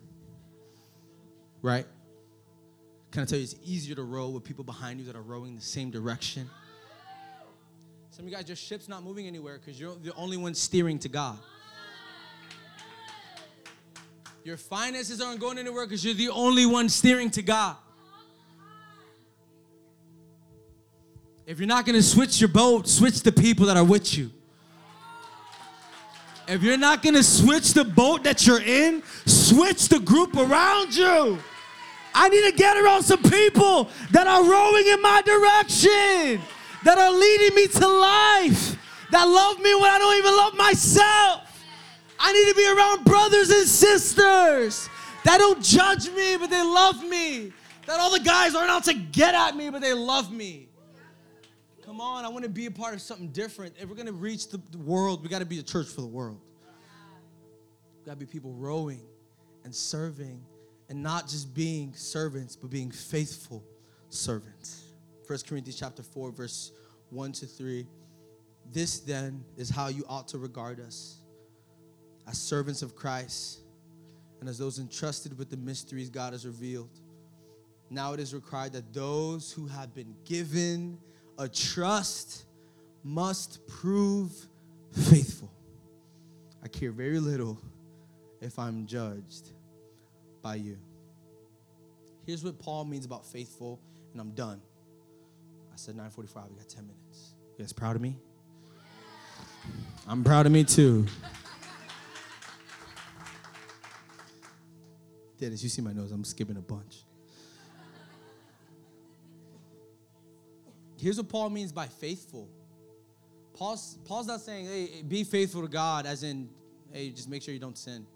Right? 1.62 1.86
Can 3.12 3.22
I 3.22 3.24
tell 3.26 3.38
you, 3.38 3.44
it's 3.44 3.56
easier 3.64 3.94
to 3.94 4.02
row 4.02 4.30
with 4.30 4.44
people 4.44 4.64
behind 4.64 4.98
you 4.98 5.06
that 5.06 5.16
are 5.16 5.22
rowing 5.22 5.54
the 5.54 5.62
same 5.62 5.90
direction. 5.90 6.48
Some 8.10 8.24
of 8.24 8.30
you 8.30 8.36
guys, 8.36 8.48
your 8.48 8.56
ship's 8.56 8.88
not 8.88 9.02
moving 9.04 9.26
anywhere 9.26 9.58
because 9.58 9.78
you're 9.78 9.94
the 9.94 10.14
only 10.14 10.36
one 10.36 10.54
steering 10.54 10.98
to 11.00 11.08
God. 11.08 11.38
Your 14.42 14.56
finances 14.56 15.20
aren't 15.20 15.40
going 15.40 15.58
anywhere 15.58 15.86
because 15.86 16.04
you're 16.04 16.14
the 16.14 16.30
only 16.30 16.66
one 16.66 16.88
steering 16.88 17.30
to 17.32 17.42
God. 17.42 17.76
If 21.46 21.58
you're 21.58 21.68
not 21.68 21.84
gonna 21.84 22.02
switch 22.02 22.40
your 22.40 22.48
boat, 22.48 22.88
switch 22.88 23.22
the 23.22 23.32
people 23.32 23.66
that 23.66 23.76
are 23.76 23.84
with 23.84 24.16
you. 24.16 24.30
If 26.50 26.64
you're 26.64 26.76
not 26.76 27.04
gonna 27.04 27.22
switch 27.22 27.74
the 27.74 27.84
boat 27.84 28.24
that 28.24 28.44
you're 28.44 28.60
in, 28.60 29.04
switch 29.24 29.86
the 29.86 30.00
group 30.00 30.36
around 30.36 30.96
you. 30.96 31.38
I 32.12 32.28
need 32.28 32.50
to 32.50 32.56
get 32.56 32.76
around 32.76 33.04
some 33.04 33.22
people 33.22 33.88
that 34.10 34.26
are 34.26 34.42
rowing 34.42 34.84
in 34.88 35.00
my 35.00 35.22
direction. 35.22 36.42
that 36.82 36.96
are 36.96 37.12
leading 37.12 37.54
me 37.54 37.66
to 37.66 37.86
life, 37.86 38.78
that 39.10 39.24
love 39.24 39.60
me 39.60 39.74
when 39.74 39.90
I 39.90 39.98
don't 39.98 40.16
even 40.16 40.34
love 40.34 40.54
myself. 40.56 41.62
I 42.18 42.32
need 42.32 42.48
to 42.48 42.54
be 42.54 42.66
around 42.66 43.04
brothers 43.04 43.50
and 43.50 43.68
sisters 43.68 44.88
that 45.24 45.38
don't 45.38 45.62
judge 45.62 46.08
me, 46.08 46.38
but 46.38 46.48
they 46.48 46.62
love 46.62 47.04
me. 47.04 47.52
That 47.84 48.00
all 48.00 48.10
the 48.10 48.20
guys 48.20 48.54
aren't 48.54 48.70
out 48.70 48.84
to 48.84 48.94
get 48.94 49.34
at 49.34 49.54
me, 49.54 49.68
but 49.68 49.82
they 49.82 49.92
love 49.92 50.32
me. 50.32 50.69
Come 51.90 52.00
on, 52.00 52.24
I 52.24 52.28
want 52.28 52.44
to 52.44 52.48
be 52.48 52.66
a 52.66 52.70
part 52.70 52.94
of 52.94 53.00
something 53.00 53.30
different. 53.32 53.74
If 53.76 53.88
we're 53.88 53.96
going 53.96 54.06
to 54.06 54.12
reach 54.12 54.48
the, 54.48 54.62
the 54.70 54.78
world, 54.78 55.24
we 55.24 55.28
got 55.28 55.40
to 55.40 55.44
be 55.44 55.58
a 55.58 55.62
church 55.62 55.88
for 55.88 56.02
the 56.02 56.06
world. 56.06 56.40
We 57.98 58.06
got 58.06 58.12
to 58.12 58.16
be 58.16 58.26
people 58.26 58.52
rowing 58.52 59.02
and 59.64 59.74
serving 59.74 60.40
and 60.88 61.02
not 61.02 61.26
just 61.26 61.52
being 61.52 61.92
servants, 61.96 62.54
but 62.54 62.70
being 62.70 62.92
faithful 62.92 63.64
servants. 64.08 64.84
1 65.26 65.40
Corinthians 65.48 65.80
chapter 65.80 66.04
4, 66.04 66.30
verse 66.30 66.70
1 67.08 67.32
to 67.32 67.46
3. 67.46 67.84
This 68.70 69.00
then 69.00 69.42
is 69.56 69.68
how 69.68 69.88
you 69.88 70.04
ought 70.08 70.28
to 70.28 70.38
regard 70.38 70.78
us 70.78 71.18
as 72.28 72.38
servants 72.38 72.82
of 72.82 72.94
Christ 72.94 73.62
and 74.38 74.48
as 74.48 74.58
those 74.58 74.78
entrusted 74.78 75.36
with 75.36 75.50
the 75.50 75.56
mysteries 75.56 76.08
God 76.08 76.34
has 76.34 76.46
revealed. 76.46 77.00
Now 77.90 78.12
it 78.12 78.20
is 78.20 78.32
required 78.32 78.74
that 78.74 78.94
those 78.94 79.50
who 79.50 79.66
have 79.66 79.92
been 79.92 80.14
given 80.24 80.96
a 81.40 81.48
trust 81.48 82.44
must 83.02 83.66
prove 83.66 84.30
faithful. 84.92 85.50
I 86.62 86.68
care 86.68 86.92
very 86.92 87.18
little 87.18 87.58
if 88.42 88.58
I'm 88.58 88.86
judged 88.86 89.48
by 90.42 90.56
you. 90.56 90.76
Here's 92.26 92.44
what 92.44 92.58
Paul 92.58 92.84
means 92.84 93.06
about 93.06 93.24
faithful, 93.24 93.80
and 94.12 94.20
I'm 94.20 94.32
done. 94.32 94.60
I 95.72 95.76
said 95.76 95.96
9:45. 95.96 96.50
We 96.50 96.56
got 96.56 96.68
10 96.68 96.86
minutes. 96.86 97.34
You 97.56 97.64
guys 97.64 97.72
proud 97.72 97.96
of 97.96 98.02
me? 98.02 98.18
I'm 100.06 100.22
proud 100.22 100.44
of 100.44 100.52
me 100.52 100.62
too. 100.62 101.06
Dennis, 105.38 105.62
you 105.62 105.70
see 105.70 105.80
my 105.80 105.94
nose. 105.94 106.12
I'm 106.12 106.22
skipping 106.22 106.58
a 106.58 106.60
bunch. 106.60 107.04
Here's 111.00 111.16
what 111.16 111.28
Paul 111.28 111.50
means 111.50 111.72
by 111.72 111.86
faithful. 111.86 112.48
Paul's, 113.54 113.98
Paul's 114.04 114.26
not 114.26 114.40
saying, 114.40 114.66
hey, 114.66 115.02
be 115.02 115.24
faithful 115.24 115.62
to 115.62 115.68
God, 115.68 116.06
as 116.06 116.22
in, 116.22 116.48
hey, 116.92 117.10
just 117.10 117.28
make 117.28 117.42
sure 117.42 117.54
you 117.54 117.60
don't 117.60 117.78
sin. 117.78 118.06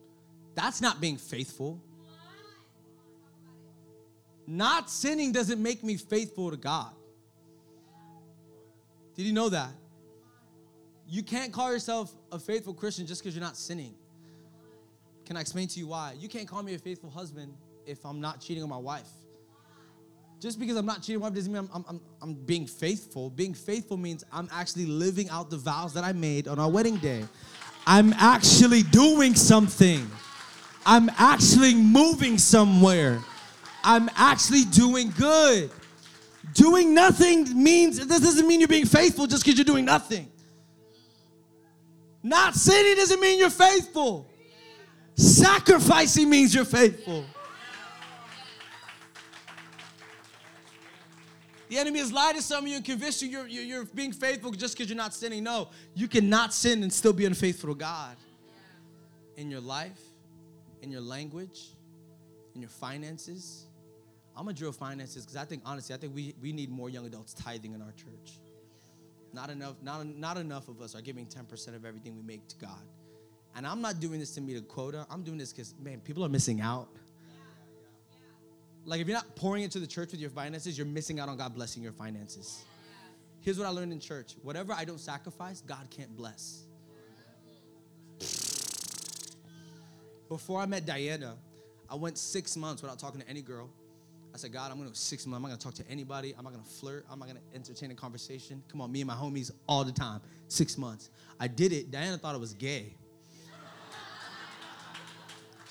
That's 0.55 0.81
not 0.81 1.01
being 1.01 1.17
faithful. 1.17 1.81
Not 4.47 4.91
sinning 4.91 5.33
doesn't 5.33 5.63
make 5.63 5.83
me 5.83 5.97
faithful 5.97 6.51
to 6.51 6.57
God. 6.57 6.93
Did 9.17 9.25
you 9.25 9.33
know 9.33 9.49
that? 9.49 9.71
You 11.09 11.23
can't 11.23 11.53
call 11.53 11.73
yourself 11.73 12.13
a 12.31 12.39
faithful 12.39 12.75
Christian 12.75 13.07
just 13.07 13.23
because 13.23 13.35
you're 13.35 13.45
not 13.45 13.57
sinning. 13.57 13.95
Can 15.25 15.37
I 15.39 15.41
explain 15.41 15.69
to 15.69 15.79
you 15.79 15.87
why? 15.87 16.15
You 16.19 16.29
can't 16.29 16.47
call 16.47 16.63
me 16.63 16.75
a 16.75 16.79
faithful 16.79 17.09
husband 17.09 17.55
if 17.87 18.05
I'm 18.05 18.21
not 18.21 18.41
cheating 18.41 18.63
on 18.63 18.69
my 18.69 18.77
wife. 18.77 19.09
Just 20.45 20.61
because 20.61 20.77
I'm 20.77 20.85
not 20.85 21.01
cheating 21.01 21.23
wife 21.23 21.33
doesn't 21.33 21.51
mean 21.51 21.67
I'm, 21.73 21.85
I'm, 21.89 22.01
I'm 22.21 22.35
being 22.35 22.67
faithful. 22.67 23.31
Being 23.31 23.55
faithful 23.55 23.97
means 23.97 24.25
I'm 24.31 24.47
actually 24.53 24.85
living 24.85 25.31
out 25.31 25.49
the 25.49 25.57
vows 25.57 25.95
that 25.95 26.05
I 26.05 26.13
made 26.13 26.49
on 26.49 26.59
our 26.59 26.69
wedding 26.69 26.99
day. 26.99 27.25
I'm 27.87 28.13
actually 28.13 28.83
doing 28.83 29.35
something. 29.35 30.07
I'm 30.85 31.11
actually 31.17 31.75
moving 31.75 32.37
somewhere. 32.37 33.25
I'm 33.83 34.11
actually 34.17 34.67
doing 34.67 35.15
good. 35.17 35.71
Doing 36.53 36.93
nothing 36.93 37.63
means, 37.63 38.07
this 38.07 38.21
doesn't 38.21 38.47
mean 38.47 38.61
you're 38.61 38.69
being 38.69 38.85
faithful 38.85 39.27
just 39.27 39.47
because 39.47 39.57
you're 39.57 39.65
doing 39.65 39.87
nothing. 39.87 40.31
Not 42.23 42.55
sinning 42.55 42.97
doesn't 42.97 43.19
mean 43.19 43.39
you're 43.39 43.49
faithful. 43.49 44.27
Sacrificing 45.17 46.29
means 46.29 46.55
you're 46.55 46.67
faithful. 46.67 47.25
The 51.75 51.81
enemy 51.81 51.99
has 51.99 52.13
lied 52.13 52.37
to 52.37 52.43
some 52.43 52.63
of 52.63 52.71
you 52.71 52.77
and 52.77 52.85
convinced 52.85 53.21
you 53.21 53.29
you're, 53.29 53.49
you're, 53.49 53.65
you're 53.65 53.85
being 53.85 54.13
faithful 54.13 54.53
just 54.53 54.77
because 54.77 54.89
you're 54.89 54.97
not 54.97 55.13
sinning. 55.13 55.43
No, 55.43 55.71
you 55.93 56.07
cannot 56.07 56.55
sin 56.55 56.85
and 56.85 56.93
still 56.93 57.13
be 57.13 57.25
unfaithful 57.25 57.71
to 57.71 57.75
God. 57.75 58.17
In 59.37 59.51
your 59.51 59.61
life, 59.61 59.99
in 60.83 60.93
your 60.93 61.01
language, 61.01 61.71
in 62.55 62.61
your 62.61 62.71
finances. 62.71 63.67
I'm 64.37 64.45
gonna 64.45 64.55
drill 64.55 64.71
finances 64.71 65.25
because 65.25 65.35
I 65.35 65.45
think 65.47 65.63
honestly, 65.67 65.97
I 65.97 65.99
think 65.99 66.15
we, 66.15 66.37
we 66.41 66.53
need 66.53 66.71
more 66.71 66.91
young 66.91 67.07
adults 67.07 67.35
tithing 67.35 67.75
in 67.75 67.83
our 67.83 67.91
church. 67.91 68.39
Not 69.33 69.51
enough, 69.51 69.75
not, 69.83 70.07
not 70.07 70.37
enough 70.37 70.69
of 70.69 70.81
us 70.81 70.95
are 70.95 71.03
giving 71.03 71.27
10% 71.27 71.75
of 71.75 71.85
everything 71.85 72.15
we 72.15 72.23
make 72.23 72.47
to 72.51 72.57
God. 72.57 72.85
And 73.57 73.67
I'm 73.67 73.81
not 73.81 73.99
doing 73.99 74.21
this 74.21 74.33
to 74.37 74.41
meet 74.41 74.59
a 74.59 74.63
quota. 74.63 75.09
I'm 75.11 75.25
doing 75.25 75.39
this 75.39 75.53
because, 75.53 75.75
man, 75.83 75.99
people 75.99 76.25
are 76.25 76.29
missing 76.29 76.61
out. 76.61 76.87
Like, 78.87 79.01
if 79.01 79.09
you're 79.09 79.17
not 79.17 79.35
pouring 79.37 79.63
into 79.63 79.79
the 79.79 79.87
church 79.87 80.11
with 80.11 80.21
your 80.21 80.31
finances, 80.31 80.77
you're 80.77 80.87
missing 80.87 81.19
out 81.19 81.29
on 81.29 81.37
God 81.37 81.55
blessing 81.55 81.83
your 81.83 81.93
finances. 81.93 82.65
Here's 83.41 83.59
what 83.59 83.67
I 83.67 83.71
learned 83.71 83.93
in 83.93 84.01
church 84.01 84.35
whatever 84.43 84.73
I 84.73 84.85
don't 84.85 85.01
sacrifice, 85.01 85.61
God 85.61 85.87
can't 85.91 86.15
bless. 86.17 86.65
Before 90.29 90.61
I 90.61 90.67
met 90.67 90.87
Diana, 90.87 91.37
I 91.89 91.95
went 91.95 92.19
six 92.19 92.57
months 92.57 92.83
without 92.83 92.99
talking 92.99 93.21
to 93.21 93.29
any 93.29 93.43
girl. 93.43 93.71
I 94.35 94.37
said, 94.37 94.53
God, 94.53 94.71
I'm 94.71 94.79
gonna 94.79 94.89
go 94.89 94.95
six 94.95 95.27
months. 95.27 95.37
I'm 95.37 95.43
not 95.43 95.49
gonna 95.49 95.61
talk 95.61 95.75
to 95.85 95.93
anybody. 95.93 96.35
I'm 96.37 96.43
not 96.43 96.53
gonna 96.53 96.65
flirt. 96.65 97.07
I'm 97.09 97.19
not 97.21 97.29
gonna 97.29 97.41
entertain 97.55 97.91
a 97.93 97.95
conversation. 97.95 98.63
Come 98.69 98.81
on, 98.81 98.91
me 98.91 99.01
and 99.01 99.07
my 99.07 99.15
homies 99.15 99.53
all 99.69 99.85
the 99.85 99.93
time. 99.93 100.21
Six 100.49 100.77
months. 100.77 101.11
I 101.39 101.47
did 101.47 101.73
it. 101.73 101.91
Diana 101.91 102.19
thought 102.19 102.35
I 102.35 102.39
was 102.39 102.55
gay. 102.55 102.97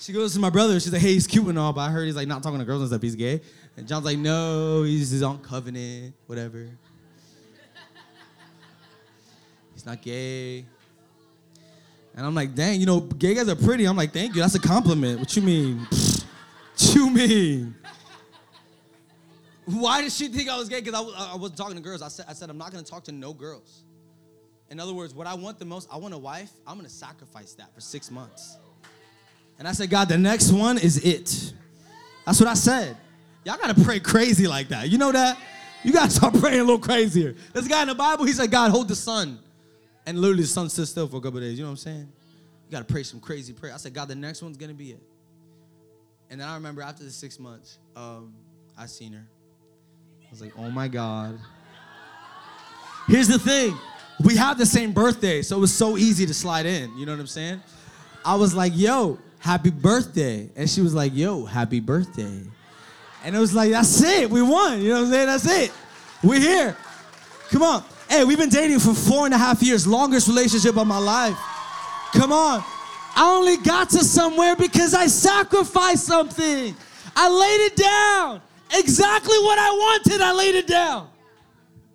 She 0.04 0.12
goes 0.12 0.34
to 0.34 0.38
my 0.38 0.50
brother. 0.50 0.78
She's 0.78 0.92
like, 0.92 1.00
hey, 1.00 1.14
he's 1.14 1.26
cute 1.26 1.46
and 1.46 1.58
all, 1.58 1.72
but 1.72 1.80
I 1.80 1.90
heard 1.90 2.04
he's 2.04 2.14
like 2.14 2.28
not 2.28 2.42
talking 2.42 2.58
to 2.58 2.66
girls 2.66 2.82
and 2.82 2.90
stuff. 2.90 3.00
He's 3.00 3.14
gay. 3.14 3.40
And 3.74 3.88
John's 3.88 4.04
like, 4.04 4.18
no, 4.18 4.82
he's, 4.82 5.10
he's 5.10 5.22
on 5.22 5.38
covenant, 5.38 6.14
whatever. 6.26 6.68
He's 9.72 9.86
not 9.86 10.02
gay. 10.02 10.66
And 12.14 12.26
I'm 12.26 12.34
like, 12.34 12.54
dang, 12.54 12.80
you 12.80 12.84
know, 12.84 13.00
gay 13.00 13.34
guys 13.34 13.48
are 13.48 13.56
pretty. 13.56 13.86
I'm 13.86 13.96
like, 13.96 14.12
thank 14.12 14.34
you. 14.34 14.42
That's 14.42 14.54
a 14.54 14.60
compliment. 14.60 15.20
What 15.20 15.34
you 15.36 15.40
mean? 15.40 15.78
what 15.88 16.94
you 16.94 17.08
mean? 17.08 17.74
Why 19.64 20.02
did 20.02 20.12
she 20.12 20.28
think 20.28 20.50
I 20.50 20.58
was 20.58 20.68
gay? 20.68 20.82
Because 20.82 21.00
I, 21.00 21.32
I 21.32 21.36
wasn't 21.36 21.56
talking 21.56 21.76
to 21.76 21.82
girls. 21.82 22.02
I 22.02 22.08
said, 22.08 22.26
I 22.28 22.34
said, 22.34 22.50
I'm 22.50 22.58
not 22.58 22.72
going 22.72 22.84
to 22.84 22.90
talk 22.90 23.04
to 23.04 23.12
no 23.12 23.32
girls. 23.32 23.84
In 24.68 24.80
other 24.80 24.92
words, 24.92 25.14
what 25.14 25.26
I 25.26 25.32
want 25.32 25.58
the 25.58 25.64
most, 25.64 25.88
I 25.90 25.96
want 25.96 26.12
a 26.12 26.18
wife. 26.18 26.50
I'm 26.66 26.74
going 26.74 26.86
to 26.86 26.92
sacrifice 26.92 27.54
that 27.54 27.74
for 27.74 27.80
six 27.80 28.10
months. 28.10 28.58
And 29.58 29.68
I 29.68 29.72
said, 29.72 29.90
God, 29.90 30.08
the 30.08 30.18
next 30.18 30.50
one 30.50 30.78
is 30.78 31.04
it. 31.04 31.52
That's 32.26 32.40
what 32.40 32.48
I 32.48 32.54
said. 32.54 32.96
Y'all 33.44 33.58
gotta 33.58 33.80
pray 33.82 34.00
crazy 34.00 34.46
like 34.46 34.68
that. 34.68 34.88
You 34.88 34.98
know 34.98 35.12
that? 35.12 35.38
You 35.82 35.92
gotta 35.92 36.10
start 36.10 36.34
praying 36.40 36.60
a 36.60 36.64
little 36.64 36.78
crazier. 36.78 37.34
A 37.54 37.62
guy 37.62 37.82
in 37.82 37.88
the 37.88 37.94
Bible, 37.94 38.24
he 38.24 38.32
said, 38.32 38.50
God, 38.50 38.70
hold 38.70 38.88
the 38.88 38.96
sun. 38.96 39.38
And 40.06 40.18
literally 40.18 40.42
the 40.42 40.48
sun 40.48 40.68
stood 40.68 40.88
still 40.88 41.08
for 41.08 41.16
a 41.16 41.20
couple 41.20 41.40
days. 41.40 41.58
You 41.58 41.64
know 41.64 41.70
what 41.70 41.72
I'm 41.72 41.76
saying? 41.78 42.08
You 42.66 42.72
gotta 42.72 42.84
pray 42.84 43.02
some 43.02 43.20
crazy 43.20 43.52
prayer. 43.52 43.74
I 43.74 43.76
said, 43.76 43.94
God, 43.94 44.08
the 44.08 44.14
next 44.14 44.42
one's 44.42 44.56
gonna 44.56 44.74
be 44.74 44.92
it. 44.92 45.02
And 46.30 46.40
then 46.40 46.48
I 46.48 46.54
remember 46.54 46.82
after 46.82 47.04
the 47.04 47.10
six 47.10 47.38
months, 47.38 47.78
um, 47.94 48.34
I 48.76 48.86
seen 48.86 49.12
her. 49.12 49.26
I 50.22 50.30
was 50.30 50.40
like, 50.40 50.52
oh 50.58 50.70
my 50.70 50.88
God. 50.88 51.38
Here's 53.06 53.28
the 53.28 53.38
thing. 53.38 53.76
We 54.24 54.36
have 54.36 54.58
the 54.58 54.66
same 54.66 54.92
birthday, 54.92 55.42
so 55.42 55.56
it 55.56 55.60
was 55.60 55.72
so 55.72 55.98
easy 55.98 56.24
to 56.26 56.34
slide 56.34 56.66
in. 56.66 56.96
You 56.96 57.04
know 57.04 57.12
what 57.12 57.20
I'm 57.20 57.26
saying? 57.26 57.62
I 58.24 58.36
was 58.36 58.54
like, 58.54 58.72
yo, 58.74 59.18
happy 59.44 59.68
birthday. 59.68 60.48
And 60.56 60.68
she 60.70 60.80
was 60.80 60.94
like, 60.94 61.14
yo, 61.14 61.44
happy 61.44 61.78
birthday. 61.78 62.40
And 63.22 63.36
it 63.36 63.38
was 63.38 63.54
like, 63.54 63.72
that's 63.72 64.02
it. 64.02 64.30
We 64.30 64.40
won. 64.40 64.80
You 64.80 64.88
know 64.88 64.94
what 64.94 65.04
I'm 65.04 65.10
saying? 65.10 65.26
That's 65.26 65.46
it. 65.46 65.72
We're 66.22 66.40
here. 66.40 66.74
Come 67.50 67.62
on. 67.62 67.84
Hey, 68.08 68.24
we've 68.24 68.38
been 68.38 68.48
dating 68.48 68.78
for 68.78 68.94
four 68.94 69.26
and 69.26 69.34
a 69.34 69.38
half 69.38 69.62
years, 69.62 69.86
longest 69.86 70.28
relationship 70.28 70.78
of 70.78 70.86
my 70.86 70.96
life. 70.96 71.36
Come 72.14 72.32
on. 72.32 72.64
I 73.14 73.34
only 73.36 73.58
got 73.58 73.90
to 73.90 73.98
somewhere 73.98 74.56
because 74.56 74.94
I 74.94 75.08
sacrificed 75.08 76.06
something. 76.06 76.74
I 77.14 77.28
laid 77.28 77.66
it 77.66 77.76
down. 77.76 78.40
Exactly 78.72 79.36
what 79.40 79.58
I 79.58 79.70
wanted, 79.70 80.22
I 80.22 80.32
laid 80.32 80.54
it 80.54 80.66
down. 80.66 81.10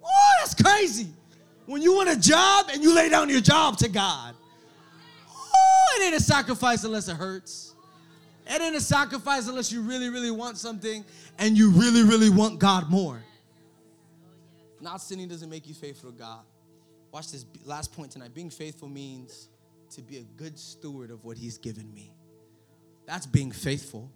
Oh, 0.05 0.33
that's 0.39 0.53
crazy. 0.53 1.07
When 1.65 1.81
you 1.81 1.95
want 1.95 2.09
a 2.09 2.19
job 2.19 2.67
and 2.71 2.83
you 2.83 2.95
lay 2.95 3.09
down 3.09 3.27
your 3.27 3.41
job 3.41 3.77
to 3.79 3.89
God. 3.89 4.35
It 5.95 6.03
ain't 6.03 6.15
a 6.15 6.23
sacrifice 6.23 6.83
unless 6.83 7.07
it 7.07 7.15
hurts. 7.15 7.73
It 8.47 8.61
ain't 8.61 8.75
a 8.75 8.81
sacrifice 8.81 9.47
unless 9.47 9.71
you 9.71 9.81
really, 9.81 10.09
really 10.09 10.31
want 10.31 10.57
something 10.57 11.05
and 11.37 11.57
you 11.57 11.71
really, 11.71 12.03
really 12.03 12.29
want 12.29 12.59
God 12.59 12.89
more. 12.89 13.21
Not 14.81 15.01
sinning 15.01 15.27
doesn't 15.27 15.49
make 15.49 15.67
you 15.67 15.73
faithful 15.73 16.11
to 16.11 16.17
God. 16.17 16.41
Watch 17.11 17.31
this 17.31 17.45
last 17.65 17.93
point 17.93 18.11
tonight. 18.11 18.33
Being 18.33 18.49
faithful 18.49 18.87
means 18.87 19.49
to 19.91 20.01
be 20.01 20.17
a 20.17 20.23
good 20.37 20.57
steward 20.57 21.11
of 21.11 21.25
what 21.25 21.37
He's 21.37 21.57
given 21.57 21.93
me. 21.93 22.11
That's 23.05 23.25
being 23.25 23.51
faithful. 23.51 24.09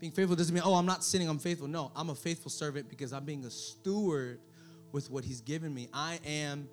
Being 0.00 0.12
faithful 0.12 0.36
doesn't 0.36 0.54
mean, 0.54 0.62
oh, 0.64 0.74
I'm 0.74 0.86
not 0.86 1.04
sinning, 1.04 1.28
I'm 1.28 1.38
faithful. 1.38 1.68
No, 1.68 1.90
I'm 1.96 2.10
a 2.10 2.14
faithful 2.14 2.50
servant 2.50 2.88
because 2.88 3.12
I'm 3.12 3.24
being 3.24 3.44
a 3.44 3.50
steward 3.50 4.40
with 4.92 5.10
what 5.10 5.24
He's 5.24 5.40
given 5.40 5.74
me. 5.74 5.88
I 5.92 6.20
am 6.24 6.68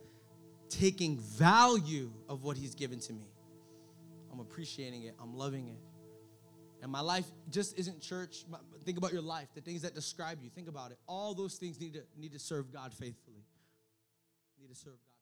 taking 0.70 1.18
value 1.18 2.12
of 2.30 2.44
what 2.44 2.58
He's 2.58 2.76
given 2.76 3.00
to 3.00 3.14
me. 3.14 3.26
I'm 4.36 4.42
appreciating 4.42 5.04
it, 5.04 5.16
I'm 5.22 5.34
loving 5.34 5.70
it. 5.70 5.80
And 6.82 6.92
my 6.92 7.00
life 7.00 7.26
just 7.50 7.80
isn't 7.80 8.02
church. 8.02 8.46
Think 8.84 8.98
about 8.98 9.14
your 9.14 9.22
life, 9.22 9.48
the 9.56 9.62
things 9.62 9.82
that 9.84 9.96
describe 9.96 10.40
you. 10.44 10.50
Think 10.50 10.68
about 10.68 10.92
it. 10.92 10.98
All 11.08 11.34
those 11.34 11.56
things 11.56 11.80
need 11.80 11.94
to 11.94 12.02
need 12.18 12.34
to 12.34 12.40
serve 12.40 12.72
God 12.72 12.94
faithfully. 12.94 13.46
Need 14.60 14.70
to 14.70 14.76
serve 14.76 14.94
God. 14.94 15.15